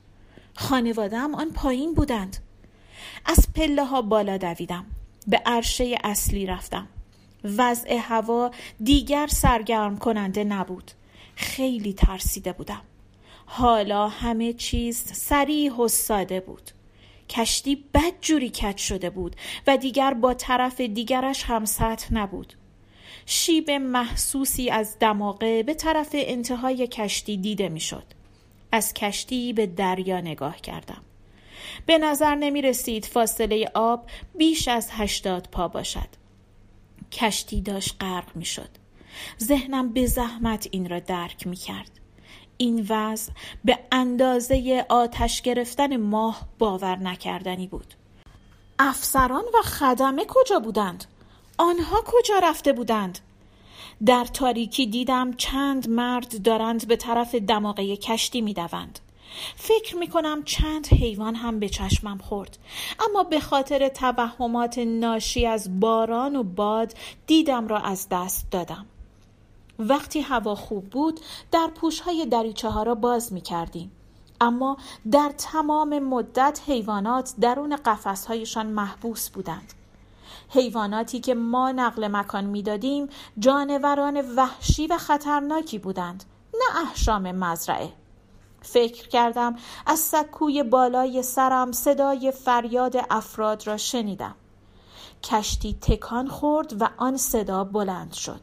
خانوادم 0.54 1.34
آن 1.34 1.50
پایین 1.50 1.94
بودند 1.94 2.36
از 3.24 3.46
پله 3.54 3.84
ها 3.84 4.02
بالا 4.02 4.36
دویدم 4.36 4.86
به 5.26 5.42
عرشه 5.46 5.98
اصلی 6.04 6.46
رفتم 6.46 6.88
وضع 7.44 7.96
هوا 7.96 8.50
دیگر 8.82 9.26
سرگرم 9.26 9.98
کننده 9.98 10.44
نبود 10.44 10.90
خیلی 11.34 11.92
ترسیده 11.92 12.52
بودم 12.52 12.82
حالا 13.52 14.08
همه 14.08 14.52
چیز 14.52 15.02
سریح 15.12 15.72
و 15.72 15.88
ساده 15.88 16.40
بود. 16.40 16.70
کشتی 17.28 17.84
بد 17.94 18.12
جوری 18.20 18.50
کج 18.50 18.76
شده 18.76 19.10
بود 19.10 19.36
و 19.66 19.76
دیگر 19.76 20.14
با 20.14 20.34
طرف 20.34 20.80
دیگرش 20.80 21.44
هم 21.44 21.64
سطح 21.64 22.14
نبود. 22.14 22.54
شیب 23.26 23.70
محسوسی 23.70 24.70
از 24.70 24.98
دماغه 24.98 25.62
به 25.62 25.74
طرف 25.74 26.08
انتهای 26.12 26.86
کشتی 26.86 27.36
دیده 27.36 27.68
می‌شد. 27.68 28.04
از 28.72 28.94
کشتی 28.94 29.52
به 29.52 29.66
دریا 29.66 30.20
نگاه 30.20 30.56
کردم. 30.56 31.02
به 31.86 31.98
نظر 31.98 32.34
نمی 32.34 32.62
رسید 32.62 33.04
فاصله 33.04 33.70
آب 33.74 34.06
بیش 34.38 34.68
از 34.68 34.88
هشتاد 34.90 35.48
پا 35.52 35.68
باشد. 35.68 36.08
کشتی 37.12 37.60
داشت 37.60 37.96
غرق 38.00 38.36
می 38.36 38.44
شد 38.44 38.70
ذهنم 39.42 39.92
به 39.92 40.06
زحمت 40.06 40.68
این 40.70 40.88
را 40.88 40.98
درک 40.98 41.46
می 41.46 41.56
کرد 41.56 41.99
این 42.60 42.86
وضع 42.88 43.32
به 43.64 43.78
اندازه 43.92 44.86
آتش 44.88 45.42
گرفتن 45.42 45.96
ماه 45.96 46.40
باور 46.58 46.96
نکردنی 46.96 47.66
بود 47.66 47.94
افسران 48.78 49.44
و 49.54 49.62
خدمه 49.62 50.24
کجا 50.28 50.58
بودند؟ 50.58 51.04
آنها 51.58 52.02
کجا 52.06 52.34
رفته 52.42 52.72
بودند؟ 52.72 53.18
در 54.06 54.24
تاریکی 54.24 54.86
دیدم 54.86 55.32
چند 55.32 55.88
مرد 55.88 56.42
دارند 56.42 56.88
به 56.88 56.96
طرف 56.96 57.34
دماغه 57.34 57.96
کشتی 57.96 58.40
می 58.40 58.54
دوند. 58.54 58.98
فکر 59.56 59.96
می 59.96 60.08
کنم 60.08 60.42
چند 60.44 60.86
حیوان 60.86 61.34
هم 61.34 61.58
به 61.58 61.68
چشمم 61.68 62.18
خورد 62.18 62.58
اما 63.08 63.22
به 63.22 63.40
خاطر 63.40 63.88
توهمات 63.88 64.78
ناشی 64.78 65.46
از 65.46 65.80
باران 65.80 66.36
و 66.36 66.42
باد 66.42 66.94
دیدم 67.26 67.68
را 67.68 67.78
از 67.78 68.06
دست 68.10 68.46
دادم 68.50 68.86
وقتی 69.80 70.20
هوا 70.20 70.54
خوب 70.54 70.90
بود 70.90 71.20
در 71.52 71.70
پوش 71.74 72.00
های 72.00 72.26
دریچه 72.26 72.68
ها 72.68 72.82
را 72.82 72.94
باز 72.94 73.32
می 73.32 73.40
کردیم. 73.40 73.92
اما 74.40 74.76
در 75.10 75.32
تمام 75.38 75.98
مدت 75.98 76.60
حیوانات 76.66 77.34
درون 77.40 77.76
قفس 77.76 78.26
هایشان 78.26 78.66
محبوس 78.66 79.30
بودند. 79.30 79.72
حیواناتی 80.48 81.20
که 81.20 81.34
ما 81.34 81.72
نقل 81.72 82.08
مکان 82.08 82.44
می‌دادیم 82.44 83.08
جانوران 83.38 84.34
وحشی 84.36 84.86
و 84.86 84.98
خطرناکی 84.98 85.78
بودند 85.78 86.24
نه 86.54 86.80
احشام 86.82 87.32
مزرعه 87.32 87.92
فکر 88.62 89.08
کردم 89.08 89.56
از 89.86 89.98
سکوی 89.98 90.62
بالای 90.62 91.22
سرم 91.22 91.72
صدای 91.72 92.32
فریاد 92.32 92.96
افراد 93.10 93.66
را 93.66 93.76
شنیدم 93.76 94.34
کشتی 95.22 95.78
تکان 95.80 96.28
خورد 96.28 96.82
و 96.82 96.88
آن 96.96 97.16
صدا 97.16 97.64
بلند 97.64 98.12
شد 98.12 98.40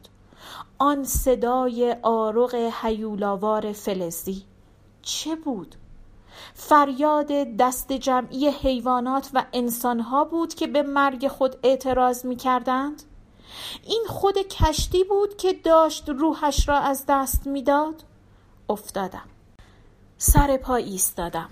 آن 0.78 1.04
صدای 1.04 1.96
آرق 2.02 2.54
حیولاوار 2.54 3.72
فلزی 3.72 4.44
چه 5.02 5.36
بود؟ 5.36 5.74
فریاد 6.54 7.26
دست 7.58 7.92
جمعی 7.92 8.48
حیوانات 8.48 9.30
و 9.34 9.44
انسانها 9.52 10.24
بود 10.24 10.54
که 10.54 10.66
به 10.66 10.82
مرگ 10.82 11.28
خود 11.28 11.56
اعتراض 11.62 12.26
می 12.26 12.36
کردند؟ 12.36 13.02
این 13.86 14.04
خود 14.08 14.38
کشتی 14.38 15.04
بود 15.04 15.36
که 15.36 15.52
داشت 15.52 16.08
روحش 16.08 16.68
را 16.68 16.78
از 16.78 17.04
دست 17.08 17.46
می‌داد؟ 17.46 18.04
افتادم 18.68 19.28
سر 20.18 20.56
پا 20.56 20.76
ایستادم 20.76 21.48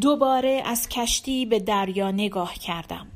دوباره 0.00 0.62
از 0.66 0.88
کشتی 0.88 1.46
به 1.46 1.60
دریا 1.60 2.10
نگاه 2.10 2.54
کردم 2.54 3.06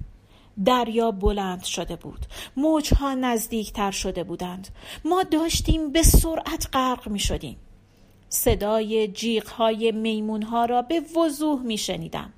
دریا 0.64 1.10
بلند 1.10 1.64
شده 1.64 1.96
بود. 1.96 2.26
موجها 2.56 3.14
نزدیکتر 3.14 3.90
شده 3.90 4.24
بودند. 4.24 4.68
ما 5.04 5.22
داشتیم 5.22 5.92
به 5.92 6.02
سرعت 6.02 6.68
غرق 6.72 7.08
می 7.08 7.18
شدیم 7.18 7.56
صدای 8.28 9.08
جیغهای 9.08 9.92
میمونها 9.92 10.64
را 10.64 10.82
به 10.82 11.00
وضوح 11.16 11.62
می 11.62 11.78
شنیدم 11.78 12.32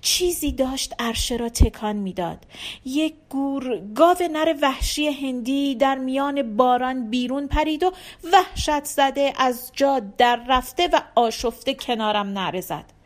چیزی 0.00 0.52
داشت 0.52 0.94
عرشه 0.98 1.36
را 1.36 1.48
تکان 1.48 1.96
می‌داد. 1.96 2.38
یک 2.84 3.14
گور 3.30 3.82
گاو 3.94 4.16
نر 4.32 4.54
وحشی 4.62 5.06
هندی 5.06 5.74
در 5.74 5.98
میان 5.98 6.56
باران 6.56 7.10
بیرون 7.10 7.46
پرید 7.46 7.82
و 7.82 7.92
وحشت 8.32 8.84
زده 8.84 9.32
از 9.36 9.70
جا 9.74 10.00
در 10.18 10.44
رفته 10.48 10.88
و 10.92 11.00
آشفته 11.14 11.74
کنارم 11.74 12.28
نره 12.28 12.60
زد. 12.60 12.97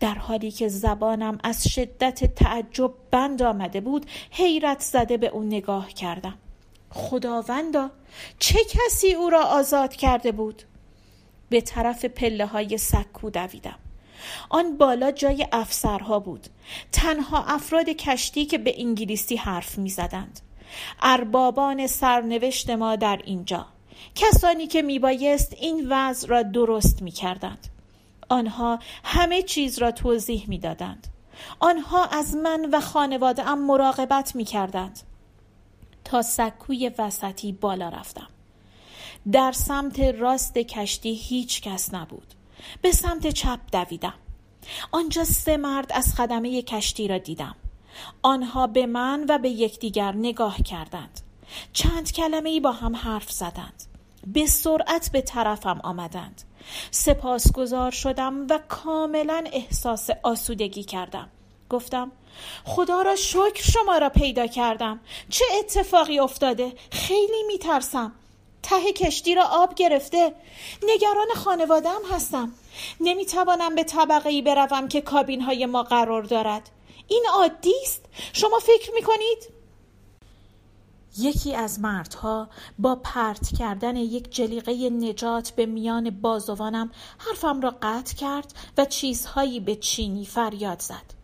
در 0.00 0.14
حالی 0.14 0.50
که 0.50 0.68
زبانم 0.68 1.38
از 1.44 1.68
شدت 1.68 2.34
تعجب 2.34 2.92
بند 3.10 3.42
آمده 3.42 3.80
بود 3.80 4.06
حیرت 4.30 4.80
زده 4.80 5.16
به 5.16 5.26
او 5.26 5.42
نگاه 5.42 5.88
کردم. 5.88 6.34
خداوندا 6.90 7.90
چه 8.38 8.58
کسی 8.64 9.14
او 9.14 9.30
را 9.30 9.44
آزاد 9.44 9.92
کرده 9.96 10.32
بود؟ 10.32 10.62
به 11.48 11.60
طرف 11.60 12.04
پله 12.04 12.46
های 12.46 12.78
سکو 12.78 13.30
دویدم. 13.30 13.78
آن 14.48 14.76
بالا 14.76 15.10
جای 15.10 15.46
افسرها 15.52 16.18
بود. 16.18 16.46
تنها 16.92 17.44
افراد 17.44 17.88
کشتی 17.88 18.46
که 18.46 18.58
به 18.58 18.74
انگلیسی 18.80 19.36
حرف 19.36 19.78
می 19.78 19.90
زدند 19.90 20.40
اربابان 21.02 21.86
سرنوشت 21.86 22.70
ما 22.70 22.96
در 22.96 23.20
اینجا. 23.24 23.66
کسانی 24.14 24.66
که 24.66 24.82
میبایست 24.82 25.52
این 25.60 25.86
وضع 25.88 26.28
را 26.28 26.42
درست 26.42 27.02
می 27.02 27.10
کردند. 27.10 27.66
آنها 28.30 28.78
همه 29.04 29.42
چیز 29.42 29.78
را 29.78 29.90
توضیح 29.90 30.44
می 30.48 30.58
دادند. 30.58 31.06
آنها 31.60 32.04
از 32.04 32.36
من 32.36 32.68
و 32.72 32.80
خانواده 32.80 33.48
ام 33.48 33.66
مراقبت 33.66 34.36
می 34.36 34.44
کردند. 34.44 35.00
تا 36.04 36.22
سکوی 36.22 36.90
وسطی 36.98 37.52
بالا 37.52 37.88
رفتم. 37.88 38.28
در 39.32 39.52
سمت 39.52 40.00
راست 40.00 40.58
کشتی 40.58 41.14
هیچ 41.14 41.60
کس 41.60 41.94
نبود. 41.94 42.34
به 42.82 42.92
سمت 42.92 43.26
چپ 43.26 43.58
دویدم. 43.72 44.14
آنجا 44.92 45.24
سه 45.24 45.56
مرد 45.56 45.92
از 45.92 46.14
خدمه 46.14 46.62
کشتی 46.62 47.08
را 47.08 47.18
دیدم. 47.18 47.56
آنها 48.22 48.66
به 48.66 48.86
من 48.86 49.26
و 49.28 49.38
به 49.38 49.50
یکدیگر 49.50 50.12
نگاه 50.12 50.56
کردند. 50.62 51.20
چند 51.72 52.12
کلمه 52.12 52.50
ای 52.50 52.60
با 52.60 52.72
هم 52.72 52.96
حرف 52.96 53.30
زدند. 53.30 53.82
به 54.26 54.46
سرعت 54.46 55.10
به 55.12 55.20
طرفم 55.20 55.80
آمدند. 55.84 56.42
سپاسگزار 56.90 57.90
شدم 57.90 58.46
و 58.50 58.58
کاملا 58.68 59.44
احساس 59.52 60.08
آسودگی 60.22 60.84
کردم. 60.84 61.28
گفتم 61.70 62.12
خدا 62.64 63.02
را 63.02 63.16
شکر 63.16 63.62
شما 63.62 63.98
را 63.98 64.08
پیدا 64.08 64.46
کردم. 64.46 65.00
چه 65.30 65.44
اتفاقی 65.58 66.18
افتاده؟ 66.18 66.72
خیلی 66.90 67.42
میترسم. 67.46 68.12
ته 68.62 68.92
کشتی 68.92 69.34
را 69.34 69.44
آب 69.44 69.74
گرفته. 69.74 70.34
نگران 70.82 71.26
خانوادم 71.36 72.00
هستم. 72.12 72.52
نمی‌توانم 73.00 73.74
به 73.74 73.84
طبقه 73.84 74.28
ای 74.28 74.42
بروم 74.42 74.88
که 74.88 75.00
کابین 75.00 75.40
های 75.40 75.66
ما 75.66 75.82
قرار 75.82 76.22
دارد. 76.22 76.70
این 77.08 77.24
عادی 77.32 77.74
است. 77.82 78.04
شما 78.32 78.58
فکر 78.58 78.90
می‌کنید؟ 78.94 79.59
یکی 81.18 81.54
از 81.54 81.80
مردها 81.80 82.48
با 82.78 82.96
پرت 82.96 83.56
کردن 83.58 83.96
یک 83.96 84.34
جلیقه 84.34 84.90
نجات 84.90 85.50
به 85.50 85.66
میان 85.66 86.10
بازوانم 86.10 86.90
حرفم 87.18 87.60
را 87.60 87.74
قطع 87.82 88.14
کرد 88.14 88.54
و 88.78 88.84
چیزهایی 88.84 89.60
به 89.60 89.76
چینی 89.76 90.24
فریاد 90.24 90.80
زد. 90.80 91.20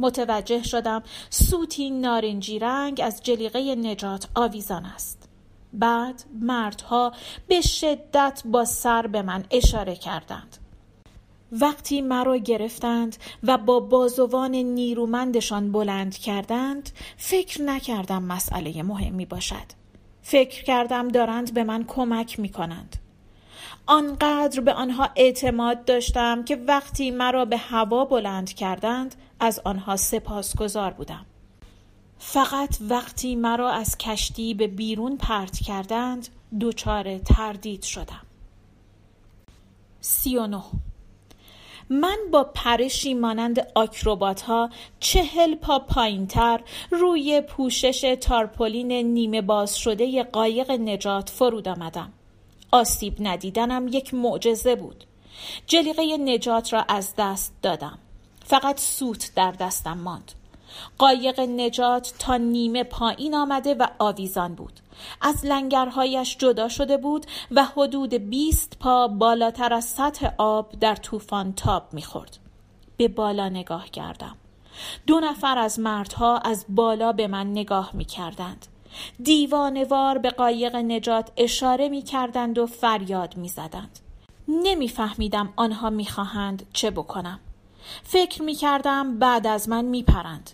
متوجه 0.00 0.62
شدم 0.62 1.02
سوتی 1.30 1.90
نارنجی 1.90 2.58
رنگ 2.58 3.00
از 3.04 3.22
جلیقه 3.22 3.74
نجات 3.74 4.28
آویزان 4.34 4.84
است. 4.84 5.28
بعد 5.72 6.24
مردها 6.40 7.12
به 7.48 7.60
شدت 7.60 8.42
با 8.44 8.64
سر 8.64 9.06
به 9.06 9.22
من 9.22 9.44
اشاره 9.50 9.96
کردند. 9.96 10.56
وقتی 11.52 12.00
مرا 12.00 12.36
گرفتند 12.36 13.16
و 13.42 13.58
با 13.58 13.80
بازوان 13.80 14.50
نیرومندشان 14.50 15.72
بلند 15.72 16.16
کردند 16.16 16.90
فکر 17.16 17.62
نکردم 17.62 18.22
مسئله 18.22 18.82
مهمی 18.82 19.26
باشد. 19.26 19.78
فکر 20.22 20.64
کردم 20.64 21.08
دارند 21.08 21.54
به 21.54 21.64
من 21.64 21.84
کمک 21.84 22.40
می 22.40 22.48
کنند 22.48 22.96
آنقدر 23.86 24.60
به 24.60 24.72
آنها 24.72 25.08
اعتماد 25.16 25.84
داشتم 25.84 26.44
که 26.44 26.56
وقتی 26.56 27.10
مرا 27.10 27.44
به 27.44 27.56
هوا 27.56 28.04
بلند 28.04 28.52
کردند 28.52 29.14
از 29.40 29.60
آنها 29.64 29.96
سپاسگزار 29.96 30.90
بودم. 30.90 31.26
فقط 32.18 32.76
وقتی 32.80 33.36
مرا 33.36 33.70
از 33.70 33.98
کشتی 33.98 34.54
به 34.54 34.66
بیرون 34.66 35.16
پرت 35.16 35.58
کردند 35.58 36.28
دچار 36.60 37.18
تردید 37.18 37.82
شدم. 37.82 38.22
سی 40.00 40.36
و 40.36 40.46
نه 40.46 40.62
من 41.90 42.18
با 42.32 42.44
پرشی 42.44 43.14
مانند 43.14 43.66
آکروبات 43.74 44.40
ها 44.40 44.70
چهل 45.00 45.54
پا 45.54 45.78
پایینتر 45.78 46.60
روی 46.90 47.40
پوشش 47.40 48.16
تارپولین 48.20 48.92
نیمه 48.92 49.42
باز 49.42 49.78
شده 49.78 50.22
قایق 50.22 50.70
نجات 50.70 51.30
فرود 51.30 51.68
آمدم. 51.68 52.12
آسیب 52.72 53.16
ندیدنم 53.20 53.88
یک 53.88 54.14
معجزه 54.14 54.74
بود. 54.74 55.04
جلیقه 55.66 56.16
نجات 56.16 56.72
را 56.72 56.84
از 56.88 57.14
دست 57.18 57.52
دادم. 57.62 57.98
فقط 58.44 58.80
سوت 58.80 59.32
در 59.34 59.52
دستم 59.52 59.98
ماند. 59.98 60.32
قایق 60.98 61.40
نجات 61.40 62.14
تا 62.18 62.36
نیمه 62.36 62.84
پایین 62.84 63.34
آمده 63.34 63.74
و 63.74 63.86
آویزان 63.98 64.54
بود. 64.54 64.80
از 65.20 65.46
لنگرهایش 65.46 66.36
جدا 66.36 66.68
شده 66.68 66.96
بود 66.96 67.26
و 67.50 67.64
حدود 67.64 68.14
20 68.14 68.76
پا 68.80 69.08
بالاتر 69.08 69.72
از 69.72 69.84
سطح 69.84 70.30
آب 70.38 70.72
در 70.80 70.94
طوفان 70.94 71.52
تاب 71.52 71.82
می‌خورد. 71.92 72.38
به 72.96 73.08
بالا 73.08 73.48
نگاه 73.48 73.90
کردم. 73.90 74.36
دو 75.06 75.20
نفر 75.20 75.58
از 75.58 75.80
مردها 75.80 76.38
از 76.38 76.66
بالا 76.68 77.12
به 77.12 77.26
من 77.26 77.50
نگاه 77.50 77.90
می 77.92 78.04
کردند. 78.04 78.66
دیوانوار 79.22 80.18
به 80.18 80.30
قایق 80.30 80.76
نجات 80.76 81.30
اشاره 81.36 81.88
می 81.88 82.02
کردند 82.02 82.58
و 82.58 82.66
فریاد 82.66 83.36
می 83.36 83.48
زدند. 83.48 83.98
نمیفهمیدم 84.48 85.52
آنها 85.56 85.90
می‌خواهند 85.90 86.66
چه 86.72 86.90
بکنم. 86.90 87.40
فکر 88.02 88.42
می 88.42 88.54
کردم 88.54 89.18
بعد 89.18 89.46
از 89.46 89.68
من 89.68 89.84
می 89.84 90.02
پرند. 90.02 90.50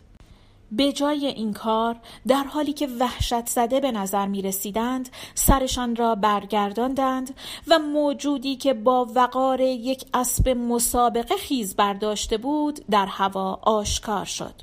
به 0.72 0.92
جای 0.92 1.26
این 1.26 1.52
کار 1.52 1.96
در 2.26 2.44
حالی 2.44 2.72
که 2.72 2.86
وحشت 2.86 3.46
زده 3.46 3.80
به 3.80 3.92
نظر 3.92 4.26
می 4.26 4.42
رسیدند 4.42 5.08
سرشان 5.34 5.96
را 5.96 6.14
برگرداندند 6.14 7.36
و 7.68 7.78
موجودی 7.78 8.56
که 8.56 8.74
با 8.74 9.08
وقار 9.14 9.60
یک 9.60 10.04
اسب 10.14 10.48
مسابقه 10.48 11.36
خیز 11.36 11.76
برداشته 11.76 12.38
بود 12.38 12.80
در 12.90 13.06
هوا 13.06 13.60
آشکار 13.62 14.24
شد. 14.24 14.54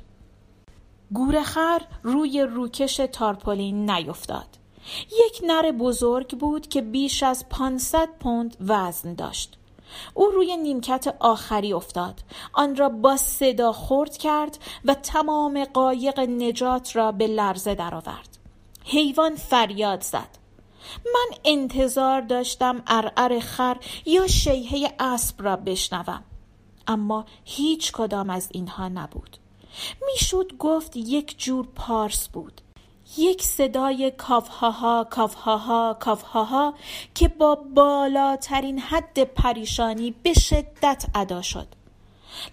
گورخر 1.12 1.82
روی 2.02 2.42
روکش 2.42 2.96
تارپولین 2.96 3.90
نیفتاد. 3.90 4.46
یک 5.26 5.42
نر 5.46 5.72
بزرگ 5.72 6.38
بود 6.38 6.68
که 6.68 6.82
بیش 6.82 7.22
از 7.22 7.48
500 7.48 8.08
پوند 8.20 8.56
وزن 8.60 9.14
داشت. 9.14 9.58
او 10.14 10.26
روی 10.26 10.56
نیمکت 10.56 11.16
آخری 11.20 11.72
افتاد. 11.72 12.20
آن 12.52 12.76
را 12.76 12.88
با 12.88 13.16
صدا 13.16 13.72
خورد 13.72 14.16
کرد 14.16 14.58
و 14.84 14.94
تمام 14.94 15.64
قایق 15.64 16.20
نجات 16.20 16.96
را 16.96 17.12
به 17.12 17.26
لرزه 17.26 17.74
درآورد. 17.74 18.38
حیوان 18.84 19.36
فریاد 19.36 20.02
زد. 20.02 20.38
من 21.04 21.36
انتظار 21.44 22.20
داشتم 22.20 22.82
ارعر 22.86 23.40
خر 23.40 23.76
یا 24.06 24.26
شیهه 24.26 24.94
اسب 24.98 25.42
را 25.42 25.56
بشنوم. 25.56 26.24
اما 26.86 27.24
هیچ 27.44 27.92
کدام 27.92 28.30
از 28.30 28.48
اینها 28.52 28.88
نبود. 28.88 29.36
می‌شد 30.06 30.52
گفت 30.58 30.96
یک 30.96 31.38
جور 31.38 31.68
پارس 31.74 32.28
بود. 32.28 32.61
یک 33.18 33.42
صدای 33.42 34.12
کافهاها 34.18 35.06
کافهاها 35.10 35.96
کافهاها 36.00 36.74
که 37.14 37.28
با 37.28 37.54
بالاترین 37.74 38.78
حد 38.78 39.24
پریشانی 39.24 40.14
به 40.22 40.32
شدت 40.32 41.04
ادا 41.14 41.42
شد 41.42 41.66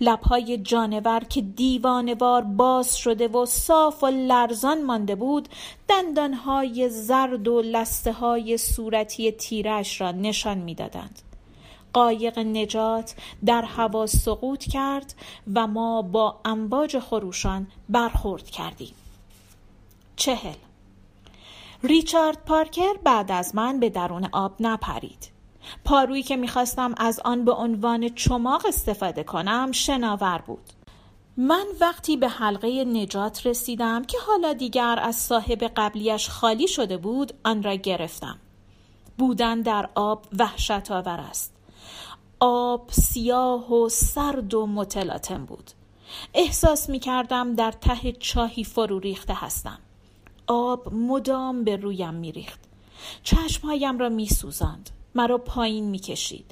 لبهای 0.02 0.58
جانور 0.58 1.20
که 1.20 1.42
دیوانوار 1.42 2.42
باز 2.42 2.98
شده 2.98 3.28
و 3.28 3.46
صاف 3.46 4.04
و 4.04 4.08
لرزان 4.08 4.84
مانده 4.84 5.16
بود 5.16 5.50
دندانهای 5.88 6.90
زرد 6.90 7.48
و 7.48 7.62
لسته 7.62 8.12
های 8.12 8.58
صورتی 8.58 9.32
تیرش 9.32 10.02
را 10.02 10.12
نشان 10.12 10.58
می‌دادند. 10.58 11.22
قایق 11.94 12.40
نجات 12.40 13.16
در 13.46 13.62
هوا 13.62 14.06
سقوط 14.06 14.64
کرد 14.64 15.14
و 15.54 15.68
ما 15.68 16.02
با 16.02 16.40
امواج 16.46 17.00
خروشان 17.00 17.68
برخورد 17.90 18.50
کردیم 18.50 18.94
چهل. 20.20 20.56
ریچارد 21.84 22.46
پارکر 22.46 22.94
بعد 23.04 23.32
از 23.32 23.56
من 23.56 23.80
به 23.80 23.90
درون 23.90 24.30
آب 24.32 24.56
نپرید. 24.60 25.32
پارویی 25.86 26.24
که 26.24 26.36
می‌خواستم 26.36 26.94
از 26.98 27.20
آن 27.26 27.46
به 27.46 27.52
عنوان 27.52 28.10
چماق 28.10 28.66
استفاده 28.66 29.24
کنم 29.24 29.72
شناور 29.72 30.44
بود. 30.48 30.70
من 31.38 31.66
وقتی 31.82 32.18
به 32.18 32.28
حلقه 32.28 32.86
نجات 32.86 33.48
رسیدم 33.48 34.04
که 34.04 34.18
حالا 34.28 34.54
دیگر 34.54 35.00
از 35.02 35.16
صاحب 35.16 35.64
قبلیش 35.64 36.30
خالی 36.30 36.68
شده 36.68 36.98
بود 36.98 37.34
آن 37.44 37.64
را 37.64 37.76
گرفتم. 37.76 38.40
بودن 39.18 39.62
در 39.62 39.90
آب 39.96 40.26
وحشت 40.40 40.92
آور 40.92 41.20
است. 41.30 41.54
آب 42.40 42.90
سیاه 42.92 43.74
و 43.74 43.90
سرد 43.90 44.54
و 44.54 44.66
متلاطم 44.66 45.46
بود. 45.46 45.72
احساس 46.34 46.90
می 46.90 47.00
کردم 47.00 47.56
در 47.56 47.72
ته 47.72 48.12
چاهی 48.12 48.64
فرو 48.64 49.00
ریخته 49.00 49.34
هستم. 49.34 49.80
آب 50.50 50.94
مدام 50.94 51.64
به 51.64 51.76
رویم 51.76 52.14
میریخت. 52.14 52.60
چشمهایم 53.24 53.98
را 53.98 54.10
میسوزاند. 54.10 54.90
مرا 55.16 55.38
پایین 55.38 55.86
می‌کشید. 55.86 56.52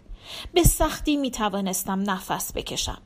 به 0.54 0.64
سختی 0.64 1.16
می 1.16 1.32
توانستم 1.32 2.12
نفس 2.12 2.54
بکشم. 2.54 3.02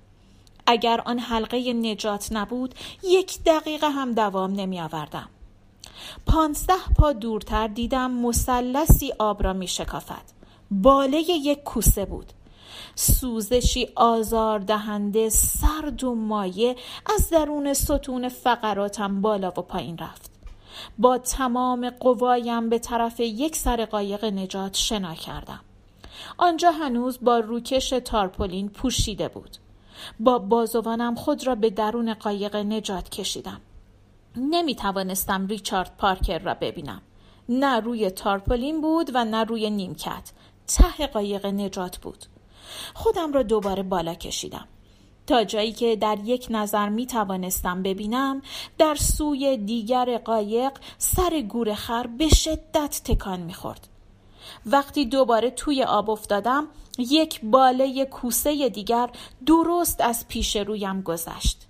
اگر 0.67 1.01
آن 1.05 1.19
حلقه 1.19 1.73
نجات 1.73 2.27
نبود 2.31 2.75
یک 3.03 3.43
دقیقه 3.45 3.89
هم 3.89 4.13
دوام 4.13 4.53
نمی 4.53 4.81
آوردم 4.81 5.29
پانزده 6.25 6.73
پا 6.97 7.13
دورتر 7.13 7.67
دیدم 7.67 8.11
مسلسی 8.11 9.13
آب 9.19 9.43
را 9.43 9.53
می 9.53 9.67
شکافد 9.67 10.23
باله 10.71 11.17
یک 11.17 11.63
کوسه 11.63 12.05
بود. 12.05 12.33
سوزشی 12.95 13.87
آزار 13.95 14.59
دهنده 14.59 15.29
سرد 15.29 16.03
و 16.03 16.15
مایه 16.15 16.75
از 17.15 17.29
درون 17.29 17.73
ستون 17.73 18.29
فقراتم 18.29 19.21
بالا 19.21 19.47
و 19.47 19.61
پایین 19.61 19.97
رفت. 19.97 20.30
با 20.97 21.17
تمام 21.17 21.89
قوایم 21.89 22.69
به 22.69 22.79
طرف 22.79 23.19
یک 23.19 23.55
سر 23.55 23.85
قایق 23.85 24.25
نجات 24.25 24.77
شنا 24.77 25.15
کردم. 25.15 25.59
آنجا 26.37 26.71
هنوز 26.71 27.19
با 27.21 27.39
روکش 27.39 27.89
تارپولین 27.89 28.69
پوشیده 28.69 29.27
بود. 29.27 29.57
با 30.19 30.39
بازوانم 30.39 31.15
خود 31.15 31.47
را 31.47 31.55
به 31.55 31.69
درون 31.69 32.13
قایق 32.13 32.55
نجات 32.55 33.09
کشیدم. 33.09 33.61
نمی 34.35 34.75
توانستم 34.75 35.47
ریچارد 35.47 35.97
پارکر 35.97 36.39
را 36.39 36.53
ببینم. 36.53 37.01
نه 37.49 37.79
روی 37.79 38.09
تارپولین 38.09 38.81
بود 38.81 39.11
و 39.13 39.25
نه 39.25 39.43
روی 39.43 39.69
نیمکت. 39.69 40.31
ته 40.67 41.07
قایق 41.07 41.45
نجات 41.45 41.97
بود. 41.97 42.25
خودم 42.93 43.33
را 43.33 43.43
دوباره 43.43 43.83
بالا 43.83 44.13
کشیدم. 44.13 44.67
جایی 45.31 45.71
که 45.71 45.95
در 45.95 46.17
یک 46.23 46.47
نظر 46.49 46.89
می 46.89 47.07
توانستم 47.07 47.83
ببینم 47.83 48.41
در 48.77 48.95
سوی 48.95 49.57
دیگر 49.57 50.17
قایق 50.17 50.71
سر 50.97 51.41
گور 51.41 51.73
خر 51.73 52.07
به 52.07 52.29
شدت 52.29 53.01
تکان 53.05 53.39
می 53.39 53.53
خورد. 53.53 53.87
وقتی 54.65 55.05
دوباره 55.05 55.49
توی 55.49 55.83
آب 55.83 56.09
افتادم 56.09 56.67
یک 56.97 57.39
باله 57.43 58.05
کوسه 58.05 58.69
دیگر 58.69 59.09
درست 59.45 60.01
از 60.01 60.27
پیش 60.27 60.55
رویم 60.55 61.01
گذشت. 61.01 61.67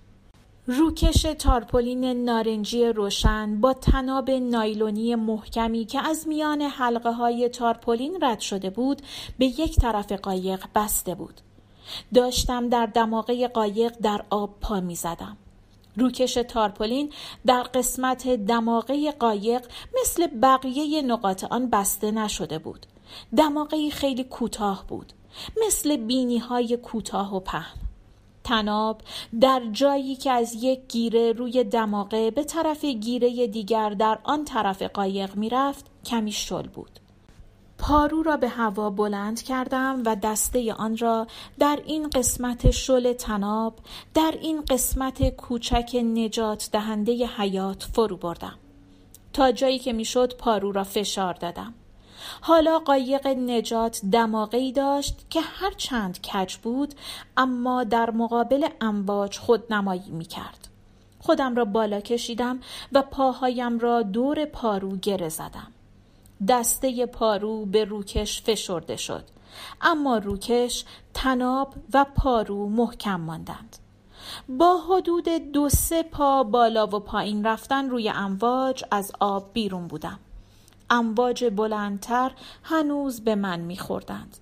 روکش 0.68 1.22
تارپولین 1.22 2.24
نارنجی 2.24 2.86
روشن 2.86 3.62
با 3.62 3.74
تناب 3.74 4.32
نایلونی 4.32 5.16
محکمی 5.16 5.86
که 5.86 6.08
از 6.08 6.28
میان 6.28 6.62
حلقه 6.62 7.12
های 7.12 7.50
تارپولین 7.50 8.18
رد 8.22 8.40
شده 8.40 8.70
بود 8.70 9.02
به 9.38 9.46
یک 9.46 9.76
طرف 9.76 10.12
قایق 10.12 10.66
بسته 10.76 11.16
بود. 11.16 11.42
داشتم 12.14 12.70
در 12.70 12.86
دماغه 12.86 13.48
قایق 13.48 13.94
در 14.02 14.26
آب 14.30 14.60
پا 14.62 14.80
می 14.80 14.96
زدم. 14.96 15.38
روکش 15.98 16.34
تارپولین 16.34 17.12
در 17.46 17.64
قسمت 17.64 18.28
دماغه 18.28 19.12
قایق 19.12 19.66
مثل 20.02 20.28
بقیه 20.28 21.02
نقاط 21.02 21.44
آن 21.44 21.70
بسته 21.70 22.12
نشده 22.12 22.60
بود. 22.60 22.86
دماغه 23.38 23.90
خیلی 23.90 24.24
کوتاه 24.24 24.86
بود. 24.88 25.14
مثل 25.68 25.98
بینی 25.98 26.38
های 26.38 26.78
کوتاه 26.78 27.36
و 27.36 27.40
پهن. 27.40 27.78
تناب 28.44 29.02
در 29.42 29.62
جایی 29.72 30.16
که 30.16 30.32
از 30.32 30.64
یک 30.64 30.80
گیره 30.88 31.32
روی 31.32 31.64
دماغه 31.64 32.32
به 32.32 32.44
طرف 32.44 32.86
گیره 32.86 33.48
دیگر 33.48 33.90
در 33.90 34.20
آن 34.24 34.46
طرف 34.46 34.82
قایق 34.82 35.36
می‌رفت 35.36 35.86
کمی 36.06 36.32
شل 36.32 36.68
بود. 36.68 37.01
پارو 37.82 38.24
را 38.24 38.38
به 38.38 38.50
هوا 38.50 38.90
بلند 38.90 39.42
کردم 39.42 40.04
و 40.06 40.16
دسته 40.16 40.74
آن 40.74 40.98
را 40.98 41.28
در 41.60 41.80
این 41.86 42.10
قسمت 42.10 42.72
شل 42.72 43.14
تناب 43.14 43.74
در 44.14 44.34
این 44.42 44.62
قسمت 44.62 45.30
کوچک 45.30 45.96
نجات 45.96 46.70
دهنده 46.72 47.28
حیات 47.28 47.84
فرو 47.84 48.18
بردم 48.18 48.54
تا 49.34 49.52
جایی 49.52 49.80
که 49.80 49.94
می‌شد 49.94 50.38
پارو 50.38 50.72
را 50.72 50.84
فشار 50.84 51.34
دادم 51.34 51.74
حالا 52.42 52.80
قایق 52.80 53.28
نجات 53.28 54.02
دماغی 54.12 54.72
داشت 54.72 55.26
که 55.30 55.42
هر 55.42 55.72
چند 55.72 56.22
کج 56.22 56.56
بود 56.56 56.94
اما 57.38 57.84
در 57.84 58.12
مقابل 58.12 58.68
امواج 58.82 59.38
خود 59.38 59.74
نمایی 59.74 60.12
می 60.12 60.26
کرد. 60.26 60.68
خودم 61.20 61.56
را 61.56 61.66
بالا 61.66 62.00
کشیدم 62.00 62.60
و 62.92 63.02
پاهایم 63.02 63.80
را 63.80 64.02
دور 64.02 64.46
پارو 64.46 64.98
گره 64.98 65.30
زدم. 65.30 65.72
دسته 66.48 67.06
پارو 67.06 67.66
به 67.66 67.86
روکش 67.86 68.42
فشرده 68.42 68.96
شد. 68.96 69.24
اما 69.82 70.18
روکش 70.18 70.86
تناب 71.14 71.74
و 71.94 72.06
پارو 72.16 72.70
محکم 72.70 73.22
ماندند. 73.22 73.78
با 74.50 74.78
حدود 74.78 75.30
دو 75.30 75.70
سه 75.70 76.04
پا 76.04 76.44
بالا 76.44 76.88
و 76.88 77.00
پایین 77.00 77.46
رفتن 77.46 77.90
روی 77.90 78.10
امواج 78.10 78.84
از 78.92 79.12
آب 79.20 79.50
بیرون 79.54 79.88
بودم. 79.88 80.20
امواج 80.90 81.46
بلندتر 81.56 82.32
هنوز 82.64 83.22
به 83.22 83.36
من 83.36 83.60
میخوردند. 83.60 84.38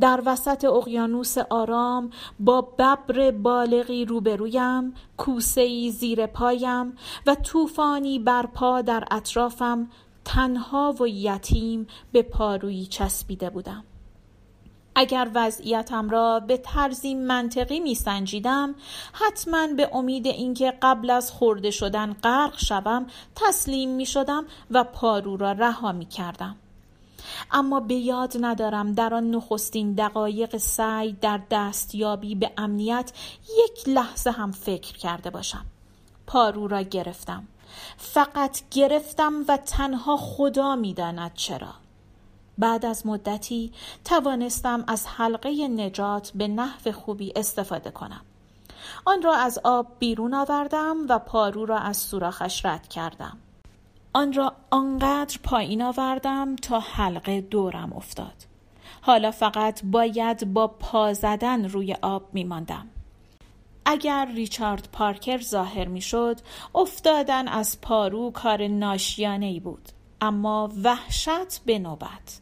در 0.00 0.22
وسط 0.26 0.64
اقیانوس 0.64 1.38
آرام 1.38 2.10
با 2.40 2.60
ببر 2.60 3.30
بالغی 3.30 4.04
روبرویم 4.04 4.94
کوسهای 5.16 5.90
زیر 5.90 6.26
پایم 6.26 6.96
و 7.26 7.34
طوفانی 7.34 8.18
برپا 8.18 8.82
در 8.82 9.04
اطرافم 9.10 9.88
تنها 10.28 10.94
و 11.00 11.06
یتیم 11.06 11.86
به 12.12 12.22
پارویی 12.22 12.86
چسبیده 12.86 13.50
بودم. 13.50 13.84
اگر 14.94 15.30
وضعیتم 15.34 16.10
را 16.10 16.40
به 16.40 16.56
طرزی 16.56 17.14
منطقی 17.14 17.80
می 17.80 17.94
سنجیدم 17.94 18.74
حتما 19.12 19.66
به 19.66 19.90
امید 19.92 20.26
اینکه 20.26 20.72
قبل 20.82 21.10
از 21.10 21.30
خورده 21.30 21.70
شدن 21.70 22.12
غرق 22.12 22.58
شوم 22.58 23.06
تسلیم 23.34 23.90
می 23.90 24.06
شدم 24.06 24.44
و 24.70 24.84
پارو 24.84 25.36
را 25.36 25.52
رها 25.52 25.92
می 25.92 26.06
کردم 26.06 26.56
اما 27.50 27.80
به 27.80 27.94
یاد 27.94 28.36
ندارم 28.40 28.92
در 28.92 29.14
آن 29.14 29.30
نخستین 29.30 29.94
دقایق 29.94 30.56
سعی 30.56 31.12
در 31.12 31.40
دستیابی 31.50 32.34
به 32.34 32.52
امنیت 32.56 33.12
یک 33.42 33.88
لحظه 33.88 34.30
هم 34.30 34.52
فکر 34.52 34.98
کرده 34.98 35.30
باشم. 35.30 35.64
پارو 36.26 36.68
را 36.68 36.82
گرفتم. 36.82 37.44
فقط 37.96 38.60
گرفتم 38.70 39.32
و 39.48 39.56
تنها 39.56 40.16
خدا 40.16 40.76
می‌داند 40.76 41.34
چرا. 41.34 41.74
بعد 42.58 42.86
از 42.86 43.06
مدتی 43.06 43.72
توانستم 44.04 44.84
از 44.86 45.06
حلقه 45.06 45.68
نجات 45.68 46.32
به 46.34 46.48
نحو 46.48 46.92
خوبی 46.92 47.32
استفاده 47.36 47.90
کنم. 47.90 48.20
آن 49.04 49.22
را 49.22 49.34
از 49.34 49.58
آب 49.64 49.86
بیرون 49.98 50.34
آوردم 50.34 50.96
و 51.08 51.18
پارو 51.18 51.66
را 51.66 51.78
از 51.78 51.96
سوراخش 51.96 52.64
رد 52.64 52.88
کردم. 52.88 53.38
آن 54.12 54.32
را 54.32 54.52
آنقدر 54.70 55.38
پایین 55.42 55.82
آوردم 55.82 56.56
تا 56.56 56.80
حلقه 56.80 57.40
دورم 57.40 57.92
افتاد. 57.92 58.34
حالا 59.00 59.30
فقط 59.30 59.80
باید 59.84 60.52
با 60.52 60.66
پا 60.66 61.12
زدن 61.12 61.64
روی 61.64 61.96
آب 62.02 62.22
می 62.32 62.44
ماندم. 62.44 62.86
اگر 63.90 64.28
ریچارد 64.34 64.88
پارکر 64.92 65.38
ظاهر 65.38 65.88
می‌شد 65.88 66.40
افتادن 66.74 67.48
از 67.48 67.80
پارو 67.80 68.30
کار 68.30 68.66
ناشیانه 68.66 69.46
ای 69.46 69.60
بود. 69.60 69.88
اما 70.20 70.72
وحشت 70.84 71.64
به 71.66 71.78
نوبت. 71.78 72.40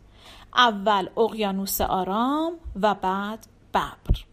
اول 0.56 1.08
اقیانوس 1.16 1.80
آرام 1.80 2.52
و 2.82 2.94
بعد 2.94 3.46
ببر. 3.74 4.26